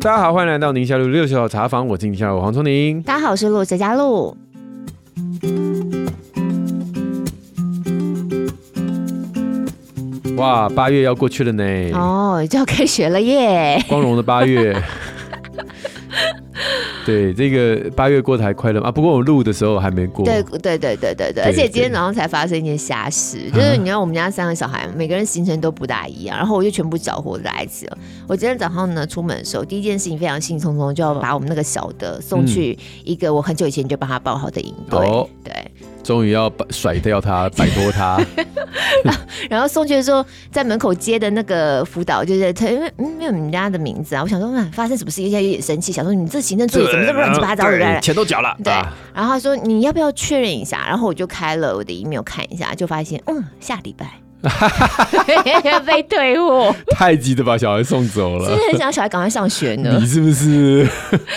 [0.00, 3.02] 大家好，欢迎来到宁夏路六小茶房，我是宁夏路黄聪宁。
[3.02, 4.36] 大家好，我是陆哲佳路。
[10.36, 11.64] 哇，八月要过去了呢！
[11.94, 13.84] 哦，就要开学了耶！
[13.88, 14.80] 光荣的八月。
[17.08, 18.92] 对，这个八月过得还快乐啊！
[18.92, 20.26] 不过我录的时候还没过。
[20.26, 27.98] 对对对对对对，而且今天早上才发生一件瞎事，就是你看我们家三个小孩，每个人行程都不大一样，然后我就全部搅和在一起了。
[28.26, 34.98] 我今天早上呢出门的时候，第一件事情非常兴冲冲，就要把我们那个小的送去一个我很久以前就帮他报好的营队。
[35.08, 35.54] 哦、对。
[36.08, 38.18] 终于要甩掉他，摆脱他。
[39.50, 44.22] 然后送去的时候，在门口接的那个辅导就是他，因为没有你们家的名字啊。
[44.22, 45.20] 我想说，发生什么事？
[45.20, 48.00] 现在有点生气，想说你这行政助理怎么这么乱七八糟的？
[48.00, 48.56] 钱都缴了。
[48.64, 48.72] 对。
[49.12, 50.86] 然后他说你要不要确认一下？
[50.88, 54.06] 然后我就开了我的 email 看一下，就发现嗯，下礼拜。
[55.86, 58.48] 被退货，太急的把小孩送走了。
[58.48, 59.98] 真的很想小孩赶快上学呢。
[59.98, 60.88] 你是不是？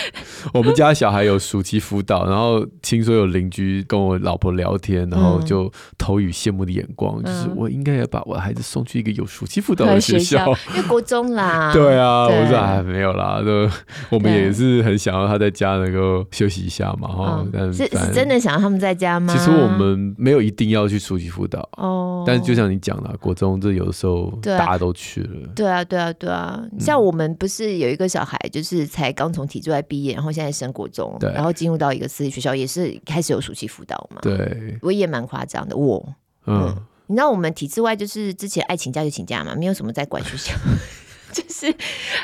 [0.52, 11.70] 我们家小孩有暑期辅导，然后听说有邻居跟我老婆聊天，然后就投以羡慕的眼光，嗯、就是我应该要把我的孩子送去一个有暑期辅导的学校，因为国中啦。
[11.74, 13.68] 对啊，对我说还没有啦，都
[14.10, 17.08] 我们也是很想要他在家能够休息一下嘛。
[17.08, 19.32] 哈、哦，但是是真的想要他们在家吗？
[19.32, 22.91] 其实我们没有一定要去暑期辅导哦，但是就像你讲。
[22.92, 25.48] 讲了，国中这有的时候大家都去了。
[25.54, 26.62] 对啊，对啊，对啊。
[26.78, 34.20] 像我们不是有一个小孩，就是才刚从体制外毕业，然后现在升国中，然后进入到一个私立学校，也是开始有暑期辅导嘛。
[34.20, 35.76] 对，我也蛮夸张的。
[35.76, 36.06] 我，
[36.46, 36.74] 嗯，
[37.06, 40.54] 你知道我们体制外就是之前爱请假就请假嘛，没有什么在管学校，
[41.32, 41.74] 就是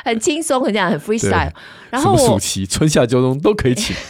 [0.04, 1.52] 很轻松，很这样很 freestyle。
[1.90, 3.96] 然后暑期、春夏秋冬都可以请。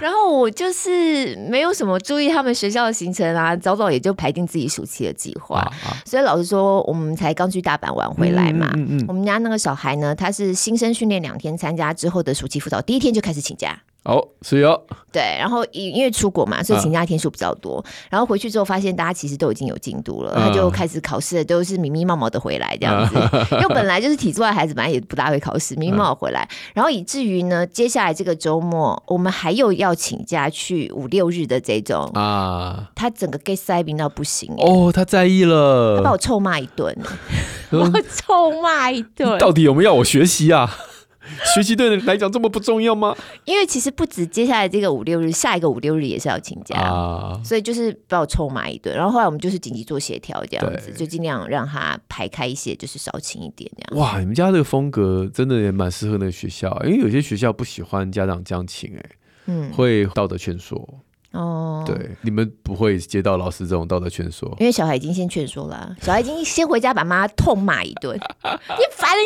[0.00, 5.58] 然后我就是没有什么注意他们学校的行程啊，早早也就排定自己暑期的计划。
[5.58, 8.70] 啊啊、所以老实说，我们才刚去大阪玩回来嘛。
[8.76, 13.82] 嗯嗯嗯、我们家那个小孩呢，他是新生训练两天，参加之后的暑期辅导，第一天就开始请假。
[14.04, 14.82] 哦，是哦。
[15.12, 17.78] 对，然后因因为出国嘛，所以请假天数比较多。
[17.78, 23.18] 啊、然后回去之后，发现大家其实都已经有进度了，啊、他就开始考试，都是迷迷茫茫的回来这样子。
[23.18, 26.40] 啊、 因为本来就是体制外孩子，本来也不大会考试，迷迷茫茫回来。
[26.40, 36.96] 啊、然后以至于呢，接下来这个周末，我们还有要请假去五六日的这种啊，他整个 get 塞冰到不行哦，他在意了，他把我臭骂一顿，
[37.70, 40.74] 我臭骂一顿，到底有没有要我学习啊？
[41.54, 43.16] 学习对你来讲这么不重要吗？
[43.44, 48.94] 因为其实不止接下来这个五六日，下一个五六日也是要请假，啊、所以就是把我臭骂一顿。
[48.94, 54.00] 然后后来我们就是紧急做协调，这样子就尽量让他排开一些，就是少请一点这样。
[54.02, 59.10] 哇，你们家这个风格真的也蛮适合那个学校，因为有些学校不喜欢家长这样请，哎，
[59.46, 60.86] 嗯，会道德劝说。
[61.32, 69.22] 哦，对，你们不会接到老师这种道德劝说，因为小孩已经先劝说了，小孩已经先回家把妈痛骂一顿， 你烦了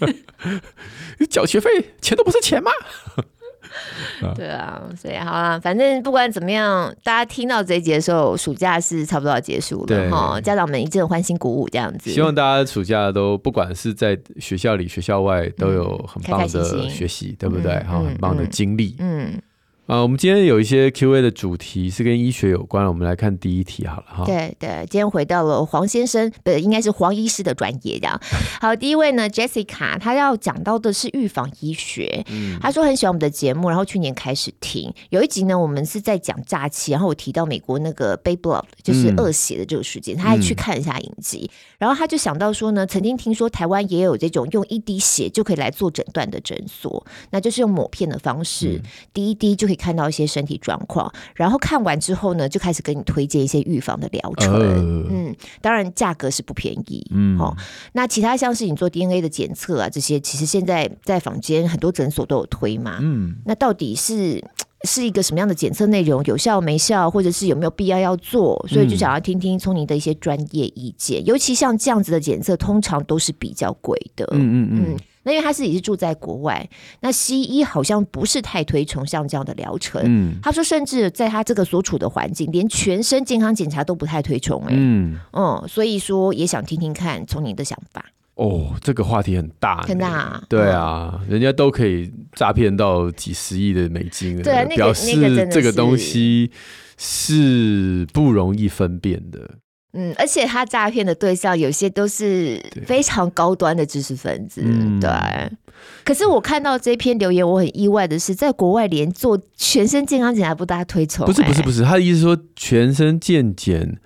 [0.00, 0.14] 你，
[1.18, 1.70] 你缴学费
[2.00, 2.70] 钱都不是钱吗？
[4.36, 12.12] 对啊，所以好了，反正不管怎么样，大家听到这一节的时候，暑假是差不多要结束了哈，家长们一阵欢欣鼓舞这样子。
[12.12, 17.72] 希望大家暑假都不管是在学校里、学校外，都有很棒的学习，对不对？
[17.82, 19.42] 哈，很棒的经历，嗯。
[19.86, 24.24] 啊，我们今天有一些 Q&A 的主题是跟医学有关，我们来看第一题好了哈。
[24.24, 28.18] 对对，今天回到了黄先生，不，应该是黄医师的专业这样。
[28.62, 32.24] 好，第一位呢，Jessica，她要讲到的是预防医学。
[32.30, 34.90] 嗯，她说很喜欢我们的节目，然后去年开始听。
[35.10, 49.73] 有一集呢，我们是在讲诈欺，然后我提到美国那个 Baby Blood，就是恶血的这个事件，她、嗯、还去看一下影集，然后她就想到说呢，曾经听说台湾也有这种用一滴血就可以来做诊断的诊所，那就是用抹片的方式，嗯、滴一滴就可以。
[49.74, 54.52] 看到一些身体状况，然后看完之后呢，就开始给你推荐一些预防的疗程。
[54.52, 57.06] 呃、嗯，当然价格是不便宜。
[57.10, 57.56] 嗯，哦，
[57.92, 62.98] 那其他像是你做 DNA 的检测啊，这些其实现在在坊间很多诊所都有推嘛。
[63.00, 64.42] 嗯，那到底是
[64.82, 68.64] 是一个什么样的检测内容，有效没效，或者是有没有必要要做？
[68.68, 71.22] 所以就想要听听从你的一些专业意见。
[71.22, 74.26] 嗯、尤其像这样子的检测，通常都是比较贵的。
[74.32, 74.84] 嗯嗯嗯。
[74.88, 76.68] 嗯那因为他自己是住在国外，
[77.00, 80.00] 那西医好像不是太推崇像这样的疗程。
[80.04, 84.62] 嗯，他说甚至在他这个所处的环境，连全身健康检查都不太推崇。
[84.66, 88.04] 哎，嗯，嗯，所以说也想听听看从你的想法。
[88.34, 90.42] 哦，这个话题很大，很大啊。
[90.48, 96.50] 对啊，人家都可以诈骗到几十亿的美金了，对，那个、表示这个东西
[96.98, 99.48] 是不容易分辨的。
[99.94, 104.60] 嗯，而且他诈骗的对象有些都是非常高端的知识分子，
[105.00, 105.08] 对。
[105.08, 105.56] 嗯、
[106.04, 111.24] 可是我看到这篇留言，我很意外的是，在国外连做全身健康检查不大推崇。
[111.24, 113.98] 不是不是不是，他的意思说全身健检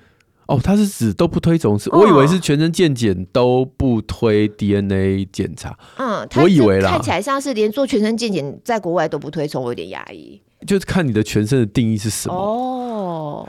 [0.46, 5.78] 哦，他是指都不推崇，是我以为是全身健检都不推 DNA 检查。
[5.98, 10.40] 嗯，我以为啦，看起来像是连做全身健检在国外都不推崇，我有点压抑。
[10.66, 12.77] 就是看你的全身的定义是什么哦，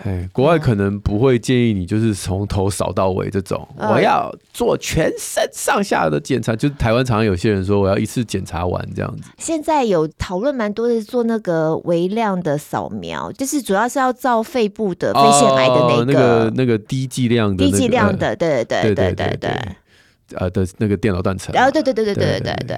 [0.04, 6.56] 哎，国外可能不会建议你就是从头扫到尾这种，嗯、我要做全身上下的检查。
[6.56, 9.30] 就是台湾常常有些人说我要一次检查完这样子。
[9.38, 19.52] 现在有讨论蛮多的做那个微量的扫描，就是主要是要照肺部的肺腺癌的那个、哦、那个那个低剂量的、那个、低剂量的，对对对对对对，
[20.36, 21.56] 呃的那个电脑断层。
[21.56, 22.78] 啊，对对对对对对对，对。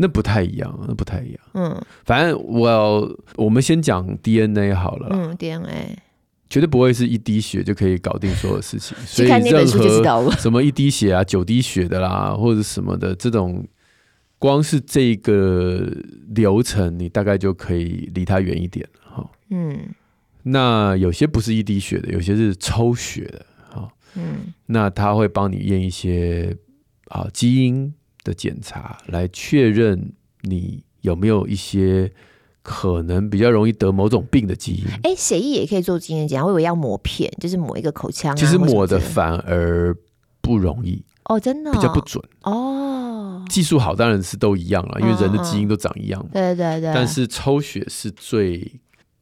[0.00, 1.40] 那不太一样，那不太一样。
[1.54, 5.08] 嗯，反正我我们先讲 DNA 好了。
[5.10, 5.98] 嗯，DNA
[6.48, 8.96] 绝对不会是一滴血就可以搞定所有事情。
[9.06, 13.66] 所以任何什么一滴血啊、九滴血的啦，或者什么的这种，
[14.38, 15.90] 光是这个
[16.28, 19.30] 流程，你大概就可以离它远一点哈。
[19.50, 19.94] 嗯，
[20.42, 23.46] 那有些不是一滴血的，有些是抽血的。
[23.70, 26.56] 哈，嗯，那他会帮你验一些
[27.08, 27.92] 啊基因。
[28.24, 30.12] 的检查来确认
[30.42, 32.12] 你有没有一些
[32.70, 34.84] 可能比较容易得某种病的基因。
[35.02, 38.34] 哎，血液也可以做基因检查，我以为要抹片，就是抹一个口腔啊。
[38.34, 39.96] 其实抹的反而
[40.42, 43.42] 不容易哦，真的比较不准哦。
[43.48, 46.22] 技术好当然是都一样了，因为人的基因都长一样。
[46.30, 46.92] 对对对。
[46.92, 48.70] 但是抽血是最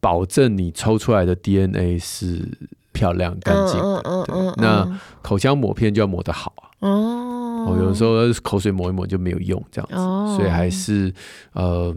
[0.01, 2.49] 保证你抽出来的 DNA 是
[2.91, 4.03] 漂亮干净的。
[4.05, 4.55] 嗯嗯。
[4.57, 6.67] 那口腔抹片就要抹得好啊。
[6.81, 7.23] 哦。
[7.67, 8.13] 哦，有时候
[8.45, 11.13] 口水抹一抹就没有用，这样子，哦、所以还是
[11.53, 11.93] 呃，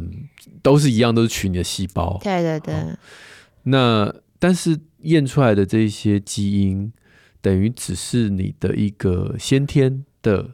[0.62, 2.20] 都是一样，都是取你的细胞。
[2.24, 2.76] 对对对。
[2.76, 2.98] 哦、
[3.64, 6.92] 那但是验出来的这些基因，
[7.42, 10.52] 等于只是你的一个先天的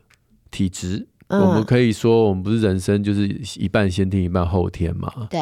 [0.52, 1.08] 体质。
[1.28, 3.28] 嗯、我们可以说，我们不是人生就是
[3.58, 5.28] 一半先天，一半后天嘛？
[5.30, 5.42] 对，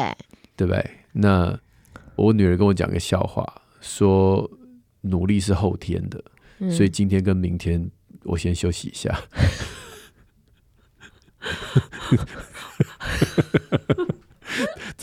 [0.56, 0.90] 对不对？
[1.12, 1.58] 那
[2.16, 3.46] 我女儿跟我讲个笑话，
[3.80, 4.50] 说
[5.02, 6.24] 努力是后天的，
[6.58, 7.90] 嗯、所以今天跟明天。
[8.26, 9.14] 我先休息一下。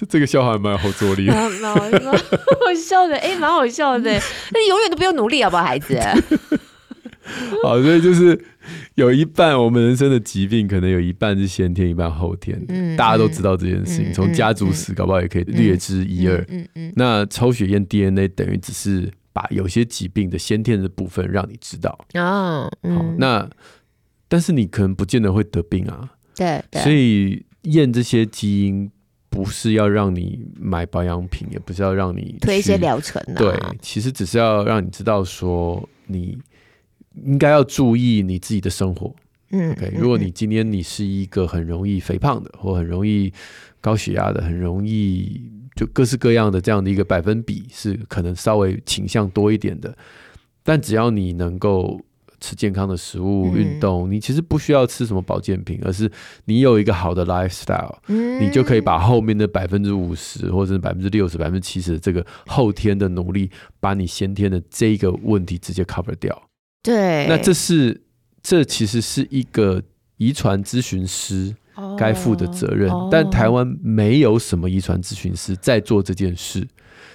[0.02, 1.80] 这这个笑话还蛮有后坐力的， 蛮蛮好
[2.76, 4.12] 笑的，哎，蛮好笑的。
[4.52, 5.96] 那你永远都不用努力，好不好，孩子？
[7.64, 8.44] 好，所以就是
[8.96, 12.60] 有一半我们人生的疾病，可能有一半是先天，一半后天。
[12.70, 16.44] 嗯，大家都知道这件事情，从家族史搞不好也可以略知一二。
[16.50, 16.92] 嗯嗯。
[16.96, 19.12] 那抽血验 DNA 等于只是。
[19.34, 23.50] 把有些疾病的先天的部分让你知道啊，嗯、好，那
[24.28, 28.92] 但是你可能不见得会得病啊，对，对，所以验这些基因
[29.32, 36.38] 不是要让你买保养品，也不是要让你推一些疗程啊，对，其实只是要让你知道说你
[37.26, 39.16] 应该要注意你自己的生活，
[39.50, 43.34] 嗯，OK，如果你今天你是一个很容易肥胖的，或很容易
[43.80, 45.50] 高血压的，很容易。
[45.74, 49.98] 就各式各样的这样的一个百分比是可能稍微倾向多一点的，
[50.64, 52.00] 但只要你能够
[52.42, 56.12] 吃健康的食物、运动，嗯、你其实不需要吃什么保健品，而是
[56.44, 63.50] 你有一个好的 lifestyle，、嗯、你就可以把后面的百分之五十或者是百分之六十、百分之七十的这个后天的努力，
[63.80, 66.50] 把你先天的这个问题直接 cover 掉。
[66.84, 68.02] 对，那这是
[68.44, 69.82] 这其实是一个
[70.18, 71.56] 遗传咨询师。
[71.98, 76.68] 该负的责任，但台湾没有什么遗传咨询师在做这件事，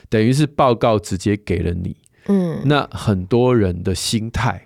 [0.08, 1.94] 等于是报告直接给了你。
[2.26, 4.65] 嗯，那很多人的心态，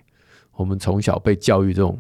[0.61, 1.99] 我们从小被教育这种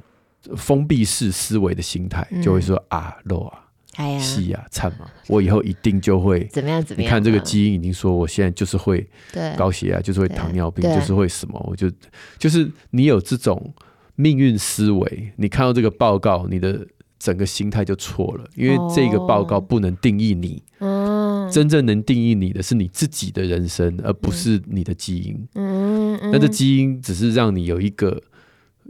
[0.54, 7.08] 封闭式思维的心态，就会说啊，肉啊，哎呀，细啊，惨嘛，我以后一定就会怎么样怎么样。
[7.08, 9.08] 你看这个基因已经说，我现在就是会
[9.56, 11.90] 高血压，就是会糖尿病，就是会什么，我就
[12.36, 13.72] 就是你有这种
[14.16, 16.86] 命运思维，你看到这个报告，你的。
[17.20, 25.48] 整个心态就错了，因为这个报告不能定义你，哦、真正能定义你的是你自己的人生，而不是你的基因。
[25.52, 28.18] 嗯嗯、那这基因只是让你有一个，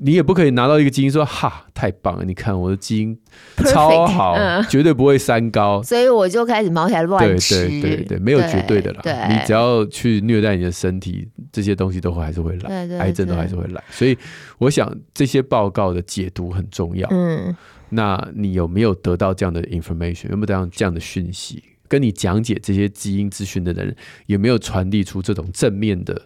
[0.03, 3.17] 你也不可以拿到一个基因说哈，太棒了，你看我的基因
[3.67, 7.69] 超好，嗯、绝对不会三高，所以我就开始毛起来乱吃。
[7.69, 13.83] 对对对对，没有绝对的啦，你只要去虐待你的身体，这些东西都会还是会来，癌症都还是会来。
[13.91, 14.17] 所以
[14.59, 17.09] 我想这些报告的解读很重要。
[17.11, 17.55] 嗯。
[17.93, 20.31] 那你有没有得到这样的 information？
[20.31, 21.63] 有没有得到这样的讯息？
[21.89, 23.93] 跟你讲解这些基因资讯的人，
[24.27, 26.23] 有没有传递出这种正面的、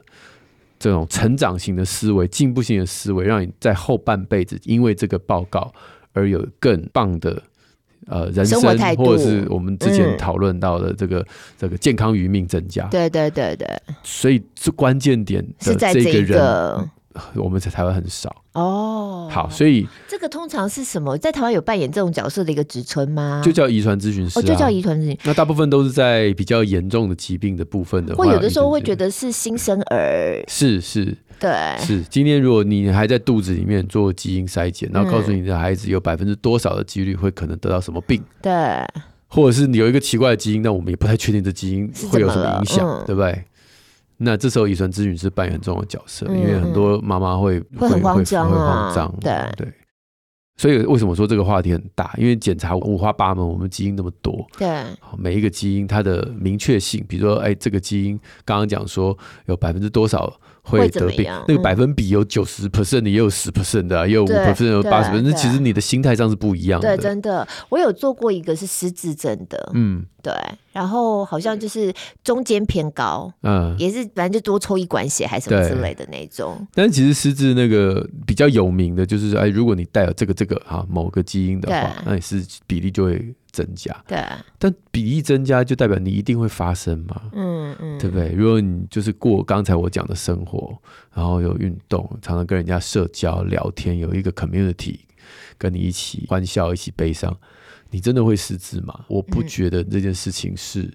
[0.85, 5.73] 这种成长型的思维、进步性的思维，让你在后半辈子因为这个报告
[6.13, 7.43] 而有更棒的
[8.07, 8.61] 呃人生，
[8.99, 11.27] 或者是我们之前讨论到的这个、嗯、
[11.57, 12.87] 这个健康余命增加？
[12.89, 13.67] 对对对对。
[14.03, 16.91] 所以这关键点的这个人。
[17.35, 21.17] 我们在台湾很少哦，好，所以这个通常是什么？
[21.19, 23.41] 在台湾有扮演这种角色的一个职称吗？
[23.45, 25.17] 就叫遗传咨询师，哦，就叫遗传咨询。
[25.25, 38.53] 那大部分都是在比较严重的疾病的部分的话，或有的时候会觉得是新生儿，是是，对，是今天如果你还在肚子里面做基因筛检，然后告诉你的孩子有百分之多少的几率会可能得到什么病，对，
[39.29, 43.45] 或者是你有一个奇怪的基因，那我们也不太确定这基因会有什么影响，嗯、对不对？
[44.17, 49.73] 那这时候遗传咨询师扮演很重要的角色，嗯、因为很多妈妈会会很慌张啊，会慌张，对对。
[50.57, 52.15] 所以为什么说这个话题很大？
[52.17, 54.85] 因为检查五花八门，我们基因那么多，对，
[55.19, 59.17] 每一个基因它的明确性，比如说，哎，这个基因刚刚讲说
[59.47, 60.33] 有百分之多少。
[60.67, 65.21] 会得病，那个百分比有九十 percent 的，也有十 percent 的，也有五 percent，有八十 percent。
[65.21, 66.97] 那其实你的心态上是不一样的。
[66.97, 70.33] 对，真的，我有做过一个是失智症的，嗯，对，
[70.73, 76.67] 然后好像就是中间偏高，嗯，也是反正就多抽一管血还是什么之类的那种。
[76.75, 83.35] 但是其实失智那个比较有名的就是说，哎，如果你带有这个这个哈某个基因的话，那你是比例就会。
[83.55, 84.19] 增加，对，
[84.59, 87.23] 但比例增加就代表你一定会发生嘛？
[87.33, 88.33] 嗯嗯，对不对？
[88.33, 90.77] 如果你就是过刚才我讲的生活，
[91.13, 94.99] 然后有运动，常常跟人家社交聊天，有一个 community
[95.57, 97.33] 跟你一起欢笑，一起悲伤，
[97.95, 99.05] 你真的会失智吗？
[99.07, 100.93] 我不觉得这件事情是。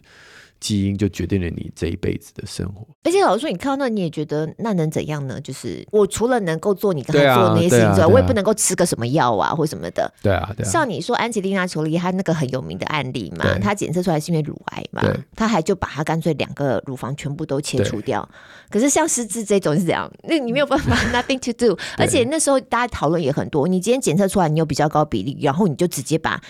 [0.60, 5.39] 基因就决定了你这一辈子的生活，而且老实说，你看到那你也觉得那能怎样呢？
[5.39, 10.13] 就是我除了能够做你刚才做的那些事情之外，我也不能够吃个什么药啊或什么的。
[10.22, 10.70] 对啊，对啊。
[10.70, 15.01] 像你说安吉丽娜·裘丽，她那个很有名的案例嘛，她检测出来是因为乳癌嘛，
[15.34, 18.27] 她还就把她干脆两个乳房全部都切除掉。
[18.70, 21.79] 可是像失智这种是这样，那你没有办法， nothing to do。
[21.98, 26.41] 而且那时候大家讨论也很多，你今天检测出来你有比较高比例，然后你就直接把。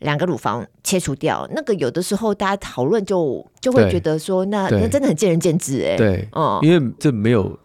[0.00, 5.96] 两个乳房切除掉，那个有的时候大家讨论就就会觉得说那，那那真的很见仁见智哎、欸。
[5.96, 7.58] 对，嗯，因为这没有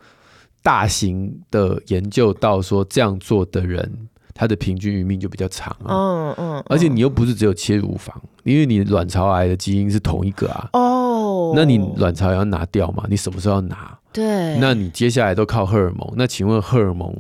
[0.64, 5.90] 大型的研究到说这样做的人，他的平均余命就比较长啊。
[5.90, 10.70] 嗯嗯，而且你又不是只有切乳房，因为你卵巢癌的基因是同一个啊。
[10.74, 13.06] 哦，那你卵巢要拿掉嘛？
[13.10, 13.98] 你什么时候要拿？
[14.14, 16.14] 对，那你接下来都靠荷尔蒙。
[16.16, 17.16] 那请问荷尔蒙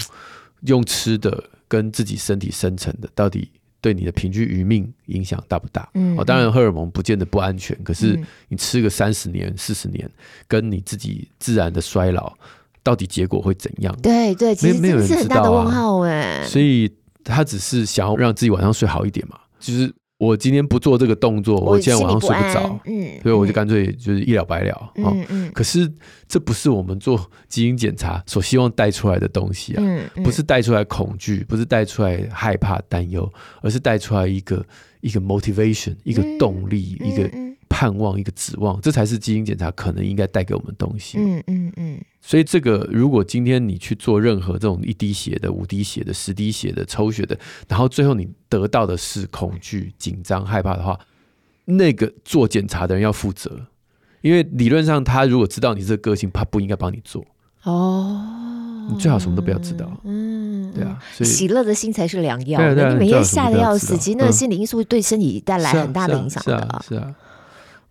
[0.61, 3.49] 用吃的跟自己身体生成的到底？
[3.81, 5.89] 对你的平均余命影响大不大？
[5.95, 10.09] 嗯，哦，当然荷尔蒙不见得不安全，可是你吃个三十年、四十年，
[10.47, 12.31] 跟你自己自然的衰老，
[12.83, 13.93] 到底结果会怎样？
[14.01, 16.45] 对对，其实没有人知道啊，问号哎。
[16.45, 16.89] 所以
[17.23, 19.91] 他只是想要让自己晚上睡好一点嘛，就是。
[20.21, 25.51] 我今天不做这个动作，我今天晚上睡不着，嗯，所以我就干脆就是一了百了，嗯嗯，嗯。
[25.51, 25.91] 可是
[26.27, 33.27] 这不是我们做基因检查所希望带出来的东西啊，嗯嗯，不是带出来恐惧，不是带出来害怕担忧，
[33.63, 34.63] 而是带出来一个
[34.99, 37.50] 一个 motivation，一个动力，嗯，一个。
[37.71, 41.17] 盼望一个指望，这才是基因检查可能应该带给我们的东西。
[41.17, 42.01] 嗯嗯嗯。
[42.19, 50.99] 所以这个，如果今天你去做任何这种一滴血的、五滴血的、十滴血的抽血的，然后最后你得到的是恐惧、紧张、害怕的话，
[51.65, 53.65] 那个做检查的人要负责，
[54.21, 57.25] 因为理论上他如果知道你这个个性，他不应该帮你做。
[57.63, 59.91] 哦，你最好什么都不要知道。
[60.03, 62.59] 嗯，对啊，所以喜乐的心才是良药。
[62.59, 66.83] 对你每天吓得要死，其实那个心理因素会对身体带来很大的影响的。
[66.87, 67.03] 是啊。
[67.03, 67.15] 啊、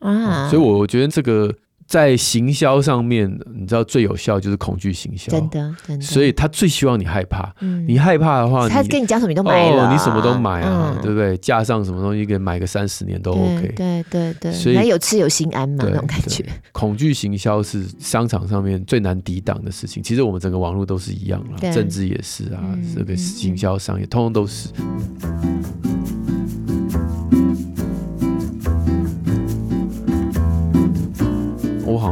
[0.00, 1.54] 嗯，所以我觉得这个
[1.86, 6.04] 在行销上面，你知道最有效就是恐惧行销，真的，真的。
[6.04, 11.36] 所以他最希望你害怕，嗯、你害怕的话，他跟你讲什么你都买了，哦，你什么都买啊，嗯、对不对？
[11.38, 16.44] 架上什么东西给买个三十年都 OK，对对对，所以有吃有心安嘛，那种感觉。
[16.70, 20.00] 恐惧行销是商场上面最难抵挡的事情。
[20.00, 24.68] 其实我们整个网络都是一样了，政治也是啊，嗯、这个行销商业通通都是。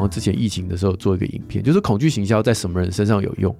[0.08, 3.54] 之前疫情的时候做一个影片，就是恐惧行销在什么人身上有用？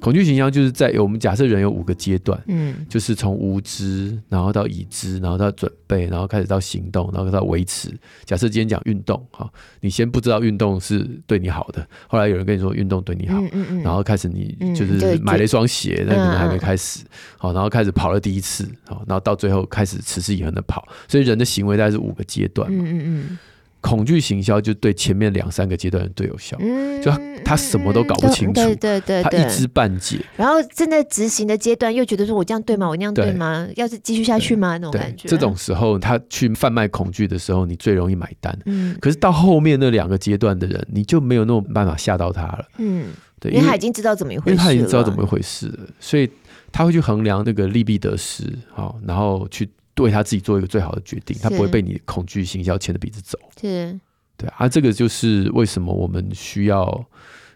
[0.00, 7.88] 恐惧行销就是在我们假设人有五个阶段，嗯，就是从无知，然后到已知，然后到准备，然后开始到行动，然后到维持。
[8.24, 9.48] 假设今天讲运动，哈，
[9.80, 17.04] 你先不知道运动是对你好的，后来有人跟你说运动对你好，嗯嗯嗯，然后开始你就是买了一双鞋，那可能还没开始，
[17.38, 20.84] 好，然后开始跑了第一次，好，然后到最后开始持之以恒的跑。
[21.06, 23.38] 所以人的行为大概是五个阶段，嗯嗯嗯。
[23.82, 30.24] 恐惧行销就对前面两三个阶段最有效，嗯、就他，他什么都搞不清楚，对对对，他一知半解。
[30.36, 32.88] 然后正在执行的阶段又觉得说：“我这样对吗？
[32.88, 33.66] 我那样对吗？
[33.66, 35.28] 对要是继续下去吗？”那种感觉。
[35.28, 38.56] 这种时候，他去贩卖恐惧的时候，你最容易买单。
[38.66, 42.64] 嗯，可是到后面那两个阶段的人，你就没有那种办法吓到他了。
[42.78, 43.08] 嗯，
[43.40, 46.30] 对，因为他已经知道怎么一回事，因为他已经知道怎么一回事了，所以
[46.70, 53.38] 他会去衡量那个利弊得失，好，然后去对他自己做一个最好的决定，他不会被你恐惧行销牵着鼻子走。
[53.60, 53.98] 是。
[54.36, 57.04] 对啊，这个就是为什么我们需要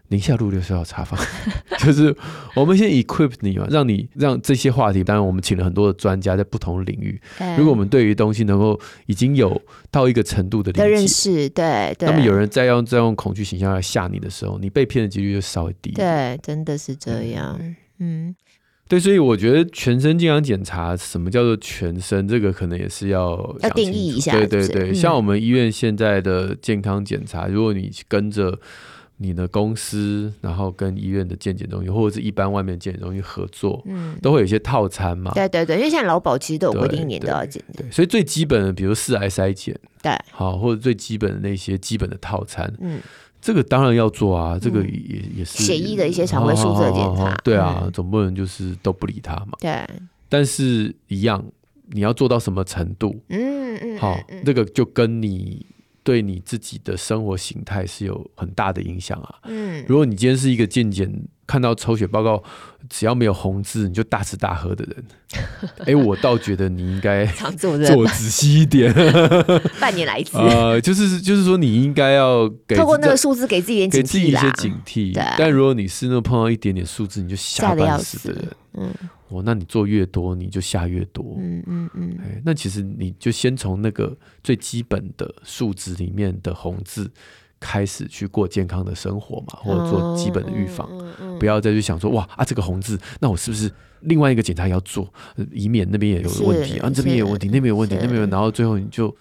[0.08, 1.18] 宁夏路六十号茶坊，
[1.82, 2.14] 就是
[2.54, 5.02] 我们先 equip 你嘛，让你让这些话题。
[5.02, 7.20] 当然，我们请了很多的专家在不同领域。
[7.58, 12.08] 如果我们对于东西能够已经有到一个程度的理解，认识，对，对。
[12.08, 15.90] 那么有人再用再用恐惧形象来吓你的时候，你被骗的几率就稍微低。
[15.90, 17.58] 对，真的是这样。
[17.98, 18.36] 嗯，
[18.88, 22.26] 对，所以我觉得全身健康检查，什么叫做全身？
[22.28, 24.32] 这个可能也是要要定义一下。
[24.32, 28.58] 对对对，像我们医院现在的健康检查，如果你跟着。
[29.18, 35.32] 你的公司，然后跟医院的健检中心，或者是一般外面健检中心合作，嗯，都会有一些套餐嘛。
[35.32, 37.64] 对对对，因为现在劳保其实都有规定，一年都要检。
[37.74, 43.00] 对，所以最基本的，比如四癌筛检，对，好，或者最基本的那些基本的套餐，嗯，
[43.46, 49.52] 这个当然要做啊，这个也也是血液的一些常规数字的检查，对啊，总不能就是都不理他嘛。
[49.60, 49.88] 对，
[50.28, 51.44] 但是一样，
[51.90, 53.14] 你要做到什么程度？
[53.28, 55.64] 嗯嗯，好，这个就跟你。
[56.02, 59.34] 对你自己的生活形态是有很大的影响啊。
[59.42, 61.12] 嗯，如果你今天是一个健检，
[61.46, 62.42] 看到抽血报告
[62.88, 65.04] 只要没有红字，你就大吃大喝的人，
[65.86, 67.24] 哎，我倒觉得你应该
[67.56, 68.92] 做仔细一点，
[69.80, 70.36] 半年来一次。
[70.38, 75.34] 呃，就是就是说，你应该要给透过那个数字给自己点警惕，给自己一些警惕。
[75.38, 78.94] 但如果你是那碰到一点点数字你就吓半死的人，嗯。
[79.28, 81.34] 哦，那你做越多，你就下越多。
[81.40, 82.16] 嗯嗯嗯。
[82.22, 87.10] 哎，那其实你就先从那个最基本的数值里面的红字
[87.60, 93.70] 开始去过健康的生活嘛，或者做基本的预防，嗯嗯嗯、不要再去想说哇啊这个红字，那我是不是
[94.00, 95.12] 另外一个检查要做，
[95.52, 99.14] 以免那边也有问题啊，这边也有问题，那边有问题，那边有，然后最后你就。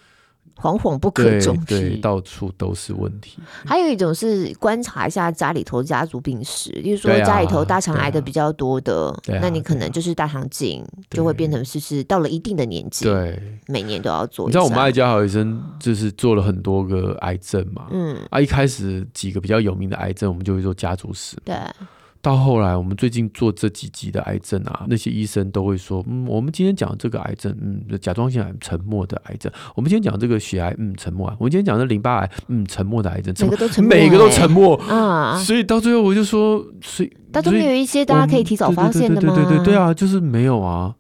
[0.60, 3.40] 惶惶不可终日，对，到处都是问题。
[3.66, 14.46] 还有一种是观察一下家里头家族病史，例如说家里头大肠癌的比较多的，啊啊、那你可能就是大肠镜就会变成是是到了一定的年纪，对，每年都要做。
[14.48, 21.56] 你知道我们爱家好医生就是做了很多个癌症嘛，嗯，啊，一开始几个比较有名的癌症，我们就会做家族史，对。
[22.26, 39.36] 到后来，我们最近做这几集的癌症啊，那些医生都会说，嗯，我们今天讲这个癌症，嗯，甲状腺癌沉默的癌症，我们今天讲这个血癌，嗯，沉默啊，我们今天讲的淋巴癌，嗯，沉默的癌症，每个都沉默，欸，每个都沉默啊，所以到最后我就说，所以，但都没有一些大家可以提早发现的吗？
[39.36, 40.96] 对对对对对，对啊，就是没有啊，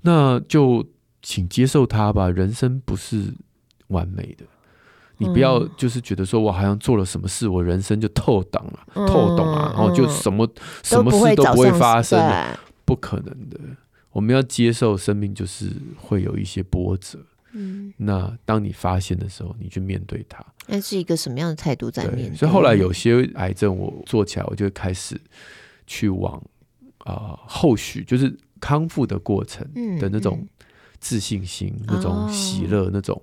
[0.00, 0.82] 那就
[1.20, 3.34] 请接受它吧，人生不是
[3.88, 4.46] 完美的。
[5.22, 13.58] 你不要就是觉得说我好像做了什么事，我人生就透档了、嗯、透懂啊，然后就什么、嗯、什么事都不会发生的，不可能的。
[14.10, 17.18] 我们要接受生命就是会有一些波折。
[17.52, 20.44] 嗯，那当你发现的时候，你去面对它。
[20.66, 22.36] 那是一个什么样的态度在面对？
[22.36, 25.20] 所以后来有些癌症我做起来，我就开始
[25.86, 26.34] 去往
[26.98, 29.66] 啊、呃、后续就是康复的过程
[29.98, 30.46] 的那种
[30.98, 33.22] 自信心、嗯嗯、那种喜乐、哦、那种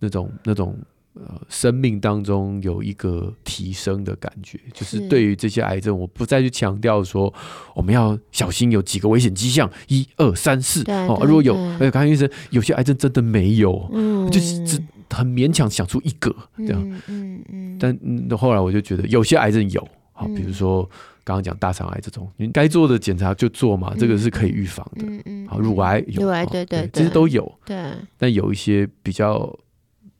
[0.00, 0.76] 那种那种。
[1.14, 7.32] 呃，生命当中有一个提升的感觉，就是对于这些癌症，我不再去强调说
[7.72, 11.22] 我们要小心有几个危险迹象，一二三四哦。
[11.24, 17.78] 如果有，而且康医生有些癌症真的没有，嗯，就是只很勉强想出一个这样，嗯嗯嗯。
[17.78, 20.82] 但后来我就觉得有些癌症有，好，比如说
[21.22, 25.06] 刚刚讲大肠癌这种，你该做的检查就做嘛，这个是可以预防的。
[25.06, 25.46] 嗯嗯。
[25.46, 27.56] 好，乳癌有，乳癌对对，这些都有。
[27.64, 27.92] 对。
[28.18, 29.56] 但有一些比较。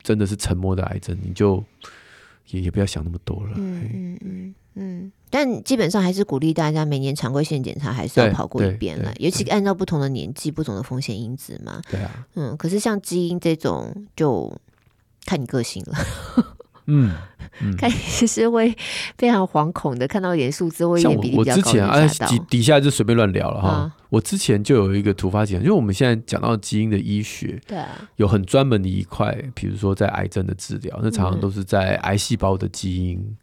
[0.05, 1.65] 真的是沉默的癌症，你就
[2.51, 3.55] 也也不要想那么多了。
[3.57, 11.81] 嗯嗯嗯嗯，但基本上还是鼓励大家每年常规性检查还是要跑过一遍了，尤其按照不同的年纪、不同的风险因子嘛。
[11.91, 14.53] 对啊，嗯，可是像基因这种，就
[15.25, 15.97] 看你个性了。
[16.87, 17.15] 嗯，
[17.79, 18.75] 看你是会
[19.19, 21.61] 非常惶恐的，看到一点数字会一点比例比较高。
[21.61, 23.69] 我之前啊，底底下就随便乱聊了哈。
[23.69, 33.37] 啊我之前就有一个突发情况，因为我们现在讲到基因的医学，对，啊有很专门的一块，比如说在癌症的治疗，那常常都是在癌细胞的基因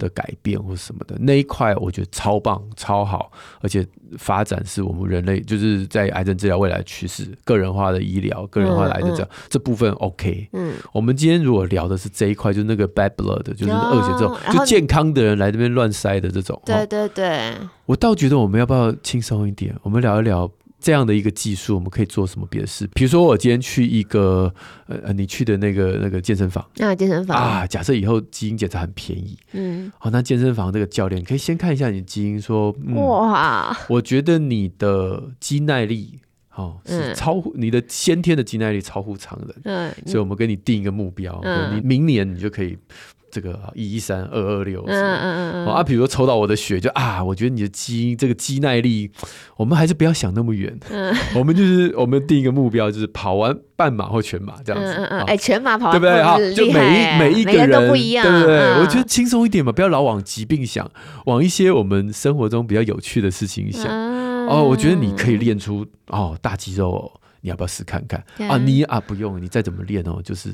[0.00, 3.86] 的改变或什么的那一块，我觉得超棒、超好，而且
[4.18, 10.48] 发展是我们人类就是在癌症治疗未来的趋势，个人化的医疗、个人化的癌症这样这部分 OK。
[10.54, 17.52] 嗯，我们今天如果聊的是这一块，就是那个 bad blood，就是恶血这种，就健康的人来这边乱塞的这种，对对对。
[17.86, 19.74] 我倒觉得我们要不要轻松一点？
[19.82, 22.86] 我们聊一聊这样的一个技术，我们可以做什么别的事？
[22.94, 24.52] 比如说，我今天去一个
[24.86, 36.20] 呃，你去的那个那个健身房啊，健身房啊，假设以后基因检查很便宜，嗯，好，那健身房这个教练可以先看一下你的基因，说，嗯、哇，我觉得你的肌耐力。
[36.56, 42.78] 哦，是超乎你的先天的肌耐力超乎常人，嗯，所以我们给你定一个目标，嗯，你明年你就可以
[43.30, 49.10] 这个一一三二二六，嗯嗯嗯啊，比如说抽到我的血，就啊，我觉得你的基因这个肌耐力，
[49.56, 56.22] 我们还是不要想那么远，嗯，我们就是我们定一个目标，就是跑完半马或全马这样子，嗯嗯哎，全马跑对不对？
[56.22, 58.58] 好，就每一每一个人都不一样，对不对？
[58.80, 60.90] 我觉得轻松一点嘛，不要老往疾病想，
[61.26, 63.86] 往一些我们生活中比较有趣的事情想。
[64.48, 68.56] 哦，我觉得你可以练出哦大肌肉哦，你要不要试看看啊？
[68.56, 70.50] 你啊不用，你再怎么练哦，就是。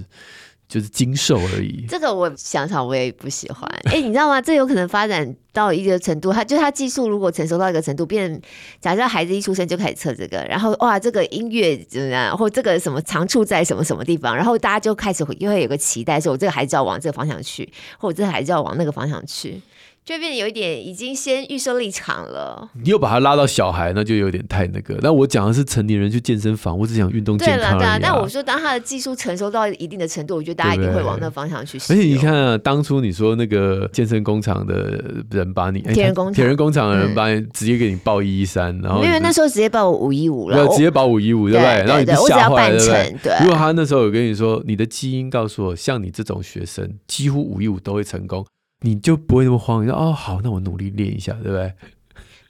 [0.72, 1.84] 就是精瘦而已。
[1.86, 3.70] 这个我想想，我也不喜欢。
[3.84, 4.40] 哎、你知道吗？
[4.40, 8.40] 这有可能发展到一个程度，他就他技术如果成熟到一个程度，变
[8.80, 19.60] 假设孩子一出生就开始测这个，然后哇，这个音乐怎么样，或这个什么长处在什么什么地方，然后大家就开始会又会有个期待，说我这个孩子要往这个方向去，或者这个孩子要往那个方向去。
[20.04, 22.68] 就变得有一点已经先预设立场了。
[22.82, 24.98] 你又把他拉到小孩，那就有点太那个。
[25.00, 27.78] 那我讲的是成年人去健身房，我只想运动健康而已啊。
[27.78, 31.78] 对了，但我说当他的技术成熟到一定的程度，我觉得大家一定会往那方向去。
[31.78, 41.84] 而且你看啊，当初你说那个健身工厂的人把你 铁人工厂，铁人工厂的人把你直接给你报一一三，然后因为那时候直接报五一五了，直接报五一五，对不对？
[41.84, 43.16] 然后你就吓坏了，对不对？
[43.22, 43.36] 对。
[43.42, 48.44] 如果他那时候有跟你说，你的基因告诉我，像你这种学生，几乎五一五都会成功。
[48.82, 51.72] 你就不会那么慌，你说哦好，那我努力练一下，对不对？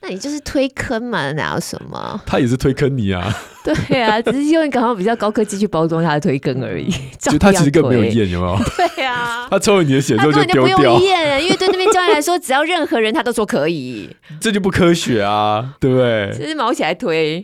[0.04, 2.20] 那你就是推坑嘛，哪有什么？
[2.26, 3.32] 他也是推坑你啊。
[3.62, 6.92] 对啊，只是用刚好比较高科技去包装他的推坑而已。
[7.20, 8.58] 就他其实更没有验，有没有？
[8.96, 10.54] 对啊，他抽了你的血之后就丢掉。
[10.54, 14.10] 他根本就不用验，因为对那边教练来说，只要任何人他都说可以。
[14.40, 16.34] 这就不科学啊，对不对？
[16.36, 17.40] 这是毛起来推。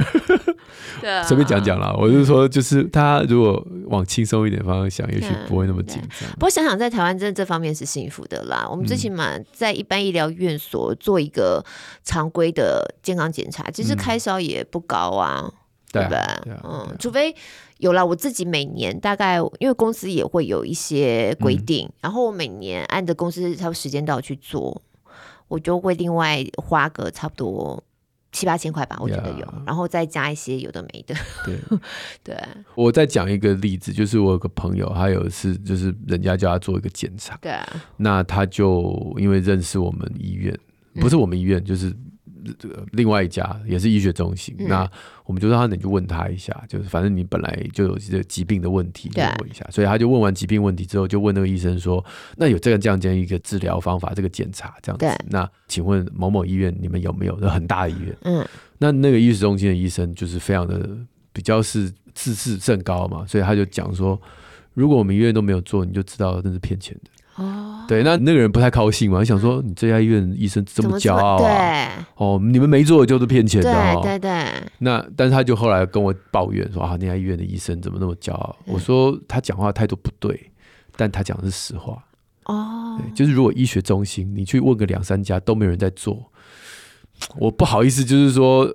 [1.00, 1.94] 对啊，随便讲讲啦。
[1.98, 6.28] 我是说，就是他如果往轻松一点方向想，也许不会那么紧张。
[6.32, 8.66] 不过想想在台湾，真的这方面是幸福的啦。
[8.70, 11.64] 我们最起码在一般医疗院所做一个
[12.04, 15.52] 常规的健康检查，其实开销也不高啊。
[15.90, 16.52] 对吧对？
[16.64, 17.34] 嗯，除非
[17.78, 24.82] 有了我自己每年大概，因为公司也会有一些规定，嗯、然后我每年按着公司差不多时间到去做，
[25.48, 27.82] 我就会另外花个差不多
[28.32, 31.14] 七八千块吧，我觉得有，yeah, 然后再加一些有的没的。
[31.44, 31.58] 对
[32.24, 32.36] 对，
[32.74, 37.52] 我再讲一个例子，就是我有个朋友，他有一次就是人家叫他做一个检查，对，
[37.96, 40.56] 那他就因为认识我们医院，
[40.94, 41.94] 不是我们医院，嗯、就是。
[42.58, 44.90] 这个另外一家也是医学中心，嗯、那
[45.24, 49.66] 我们就让他，你就问他一下，就是反正你本来就有这个疾病的问题，就问一下。
[49.70, 52.04] 所以他就问完疾病问题之后，就问那个医生说
[52.36, 57.38] ：“那有这个这样这样一个治疗方法，这个检查这样子，那请问某某医院你们有没有？
[57.48, 58.46] 很大的医院，嗯，
[58.78, 60.90] 那那个医学中心的医生就是非常的
[61.32, 64.20] 比较是自视甚高嘛，所以他就讲说，
[64.74, 74.44] 如果我们医院都没有做，你就知道那是骗钱的。”哦，对，那那个人不太高兴嘛，想说你这家医院医生这么骄傲啊，对，哦，你们没做就是骗钱的，哦，对对对。
[74.78, 78.56] 那但是他就后来跟我抱怨说啊，那家医院的医生怎么那么骄傲？
[78.66, 80.50] 我说他讲话态度不对，
[80.96, 82.02] 但他讲的是实话。
[83.14, 86.30] 就是如果医学中心你去问个两三家都没有人在做。
[87.36, 88.68] 我不好意思，就是说，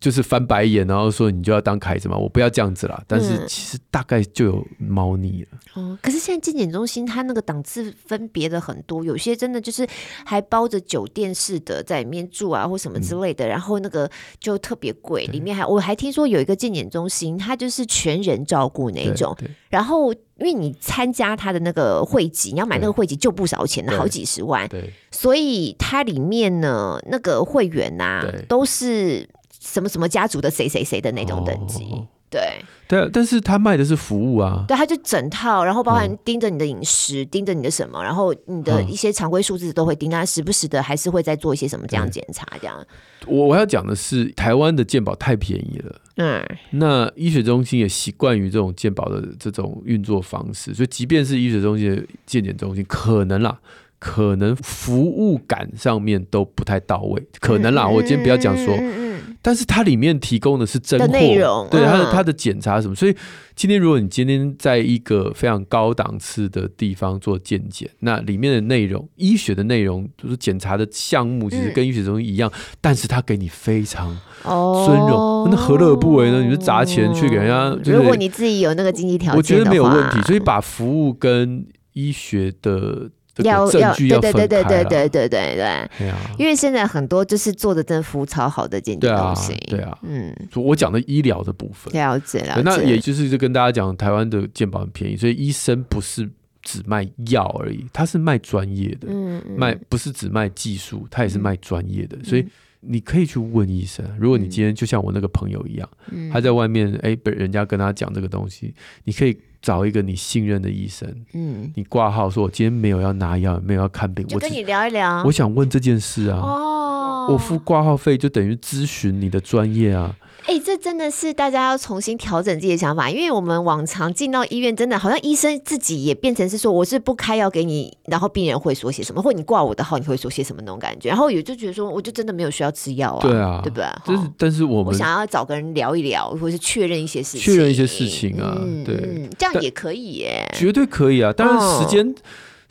[0.00, 3.02] 就是翻白眼，然后说你就要当凯子嘛，我不要这样子啦。
[3.06, 5.58] 但是其实大概就有猫腻了。
[5.74, 9.86] 哦、嗯，可是现在健检中心它那个档次分别的很多，有些真的就是
[10.24, 15.26] 还包着酒店式的在里面住啊，或什么之类的，嗯、然后那个就特别贵。
[15.26, 19.36] 里面还我还听说有一个健检中心，它就是全人照顾那种，
[19.70, 20.14] 然后。
[20.44, 24.68] 因为你参加他的那个会籍，你要买那个会籍就不少钱了，好几十万。
[24.68, 29.26] 对，所以它里面呢，那个会员呐、啊，都是
[29.58, 31.84] 什么什么家族的谁谁谁的那种等级。
[31.84, 32.64] 哦、对。
[32.86, 34.66] 对，但是他卖的是服务啊。
[34.68, 42.86] 对，他就整套，然后包含盯着你的饮食，嗯、盯着你的什么，然后你的一些常规数字都会盯，他时不时的还是会再做一些什么这样检查，这样。
[43.26, 46.00] 我我要讲的是，台湾的健保太便宜了。
[46.16, 46.44] 嗯。
[46.72, 53.58] 那医学中心也习惯于这种健保的这种运作方式，所以即便是医学中心的健检中心，可能啦，
[54.04, 57.84] 可能服务感上面都不太到位，可能啦。
[57.86, 58.76] 嗯、我今天不要讲说。
[58.78, 63.14] 嗯但是它里面提供的是真货，对它的它的检查什么，所以
[63.54, 76.42] 今天如果你今天在一个非常高档次的地方做健检，那里面的内容，医学的内容，就是检查的项目，其实跟医学中心一样，但是它给你非常尊荣，那何乐而不为呢？
[76.42, 80.22] 你就砸钱去给人家，如果你自己有那个经济条件，我觉得没有问题。
[80.22, 83.10] 所以把服务跟医学的。
[83.42, 85.88] 要要对对对对对对对对。
[85.98, 91.92] 对，因为现在很多就是做的真的服务超好的健检中心，对啊，嗯，我讲的医疗的部分。
[91.92, 96.28] 了解了解，那也就是就跟大家讲，台湾的健保很便宜，所以医生不是
[96.62, 102.46] 只卖药而已，他是卖专业的，嗯，卖不是只卖技术，他也是卖专业的，所以
[102.86, 104.04] 你可以去问医生。
[104.18, 115.22] 如果你今天就像我那个朋友一样，嗯、他在外面哎，被人家跟他讲这个东西，你可以找一个你信任的医生，嗯，你挂号说，我今天没有要拿药，没有要看病，我跟你聊一聊。
[115.24, 120.14] 我想问这件事啊，哦，我付挂号费就等于咨询你的专业啊。
[120.46, 133.86] 哎，这真的是大家要重新调整自己的想法，因为我们往常进到医院，真的好像医生自己也变成是说，我是不开药给你，然后病人会说些什么，或你挂我的号，你会说些什么那种感觉，然后也就觉得说，我就真的没有需要吃药啊，对啊，对不对？
[134.04, 142.06] 就是，但是我们我想要找个人聊一聊，或是确认一些事情，确认一些事情啊，嗯、对、嗯，这样也可以耶，绝对可以啊，当然时间。
[142.06, 142.14] 哦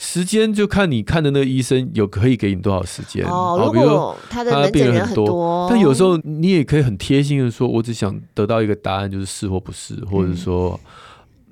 [0.05, 3.71] 时间就看你看的那个医生有可以给你多少时间哦。
[3.73, 10.77] 如果他的门诊人很多，但有时候你也可以很贴心的说，我只想得到一个答案，就是是或不是，或者说，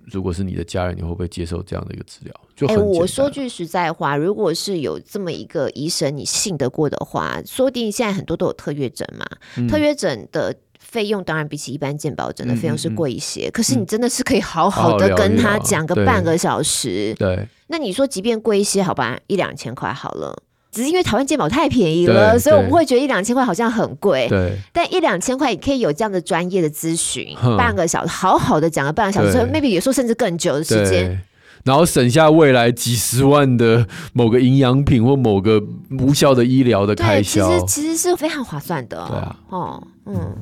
[0.03, 2.33] 如果是你的家人，你会不会接受这样的一个治疗？
[2.53, 10.53] 就哎、欸，我说句实在话，如果是有这么一个医生，你信得过的话，说不定现在很多都有特约诊嘛，嗯、特约诊的。
[10.91, 17.15] 费用当然比起一般健保诊的费用是贵一些，嗯嗯、可是你真的是可以好好的跟他讲个半个小时。
[17.17, 20.35] 对，对那你说即便贵一些，好吧，一两千块好了，
[20.69, 24.27] 只是因为台湾健保太便宜了，所以我们会觉得一两千块好像很贵。
[24.27, 31.17] 对，但一两千块也可以有这样的专业的咨询，半个小时，好好的讲个半个小时，maybe 有时候甚至更久的时间。
[31.63, 35.61] 然后省下未来几十万的某个营养品或某个
[35.99, 39.05] 无效的医疗的开销，其实其实是非常划算的。
[39.07, 40.35] 对啊，哦，嗯。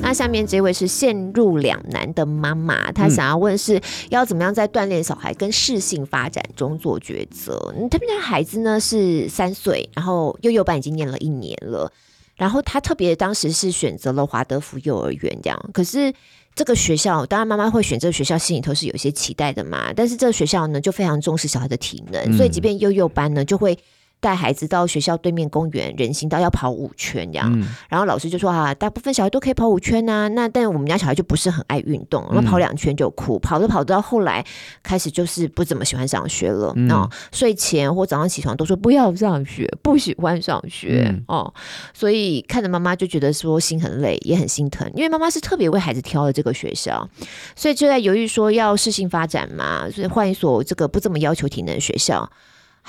[0.00, 7.74] 那下面这位是陷入两难的妈妈，她想要问是要怎么样在锻炼小孩跟适性发展中做抉择。
[7.90, 11.92] 他们家孩子呢是三岁，然后幼幼班已经念了一年了。
[12.38, 16.10] 然后他特别当时是选择了华德福幼儿园这样，可是
[16.54, 19.92] 这个学校当然妈妈会选这个学校，心里头是有一些期待的嘛。
[19.94, 23.78] 但是这个学校呢就非常重视小孩的体能，所以即便幼幼班呢就会。
[24.20, 34.44] 带孩子到学校对面公园人行道要跑五圈这样，嗯、然后老师就说啊，大部分小孩都可以跑五圈呐、啊，那但我们家小孩就不是很爱运动，然后跑两圈就哭，跑着跑着到后来
[34.82, 41.54] 开始就是不怎么喜欢上学了，嗯、哦，睡前或早上起床都说不要上学，不喜欢上学、嗯、哦，
[41.94, 47.08] 所以看着妈妈就觉得说心很累，也很心疼，因为妈妈是特别为孩子挑了这个学校，
[47.54, 52.28] 所以就在犹豫说要适性发展嘛，所以换一所这个不这么要求体能的学校。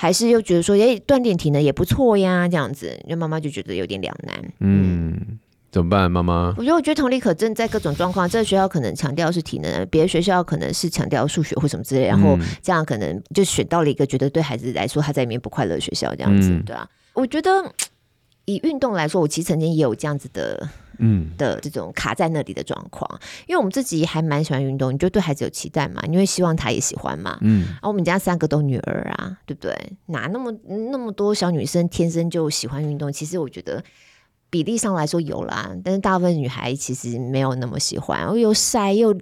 [0.00, 4.34] 还是又觉得说，哎，锻炼体能也不错呀，这样子，因为妈妈就觉得有点两难。
[4.60, 5.38] 嗯，嗯
[5.70, 6.54] 怎么办，妈妈？
[6.56, 16.88] 我觉得，我觉得同理可证，在各种状况，这个学校可能强调是体能，别的学校可能是强调数学或什么之类，然后这样可能就选到了一个觉得对孩子来说他在里面不快乐的学校，这样子，嗯、对啊。
[17.12, 17.50] 我觉得
[18.46, 20.66] 以运动来说，我其实曾经也有这样子的。
[21.00, 23.08] 嗯的这种卡在那里的状况，
[23.46, 27.38] 因为我们自己还蛮喜欢运动，你就对孩子有期待嘛，你会希望他也喜欢嘛。
[27.40, 29.74] 嗯，然后我们家三个都女儿啊，对不对？
[30.06, 30.52] 哪那么
[30.90, 33.12] 那么多小女生天生就喜欢运动？
[33.12, 33.82] 其实我觉得
[34.50, 38.26] 比例上来说有啦，但是大部分女孩其实没有那么喜欢。
[38.28, 39.12] 我又晒又，